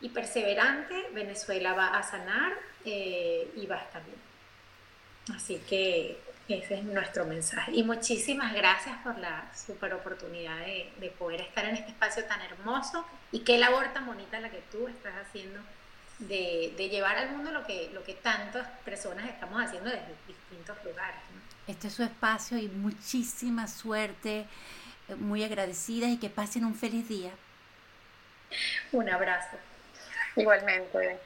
y 0.00 0.08
perseverante, 0.08 1.08
Venezuela 1.12 1.74
va 1.74 1.98
a 1.98 2.02
sanar 2.02 2.52
eh, 2.84 3.50
y 3.56 3.66
va 3.66 3.76
a 3.76 3.82
estar 3.82 4.02
bien. 4.04 5.36
Así 5.36 5.58
que 5.68 6.18
ese 6.58 6.74
es 6.78 6.84
nuestro 6.84 7.24
mensaje. 7.24 7.72
Y 7.72 7.82
muchísimas 7.82 8.52
gracias 8.54 8.96
por 9.02 9.18
la 9.18 9.50
super 9.54 9.94
oportunidad 9.94 10.58
de, 10.58 10.92
de, 10.98 11.10
poder 11.10 11.40
estar 11.40 11.64
en 11.64 11.76
este 11.76 11.90
espacio 11.90 12.24
tan 12.24 12.40
hermoso 12.42 13.04
y 13.32 13.40
qué 13.40 13.58
labor 13.58 13.92
tan 13.92 14.06
bonita 14.06 14.40
la 14.40 14.50
que 14.50 14.62
tú 14.70 14.88
estás 14.88 15.14
haciendo 15.26 15.60
de, 16.20 16.74
de 16.76 16.88
llevar 16.88 17.16
al 17.16 17.30
mundo 17.30 17.50
lo 17.50 17.64
que, 17.64 17.90
lo 17.92 18.04
que 18.04 18.14
tantas 18.14 18.66
personas 18.84 19.28
estamos 19.28 19.62
haciendo 19.62 19.90
desde 19.90 20.14
distintos 20.26 20.76
lugares. 20.84 21.20
Este 21.66 21.88
es 21.88 21.94
su 21.94 22.02
espacio 22.02 22.58
y 22.58 22.68
muchísima 22.68 23.66
suerte, 23.68 24.46
eh, 25.08 25.14
muy 25.14 25.44
agradecida 25.44 26.08
y 26.08 26.18
que 26.18 26.28
pasen 26.28 26.64
un 26.64 26.74
feliz 26.74 27.08
día. 27.08 27.30
Un 28.92 29.08
abrazo. 29.08 29.56
Igualmente. 30.36 31.18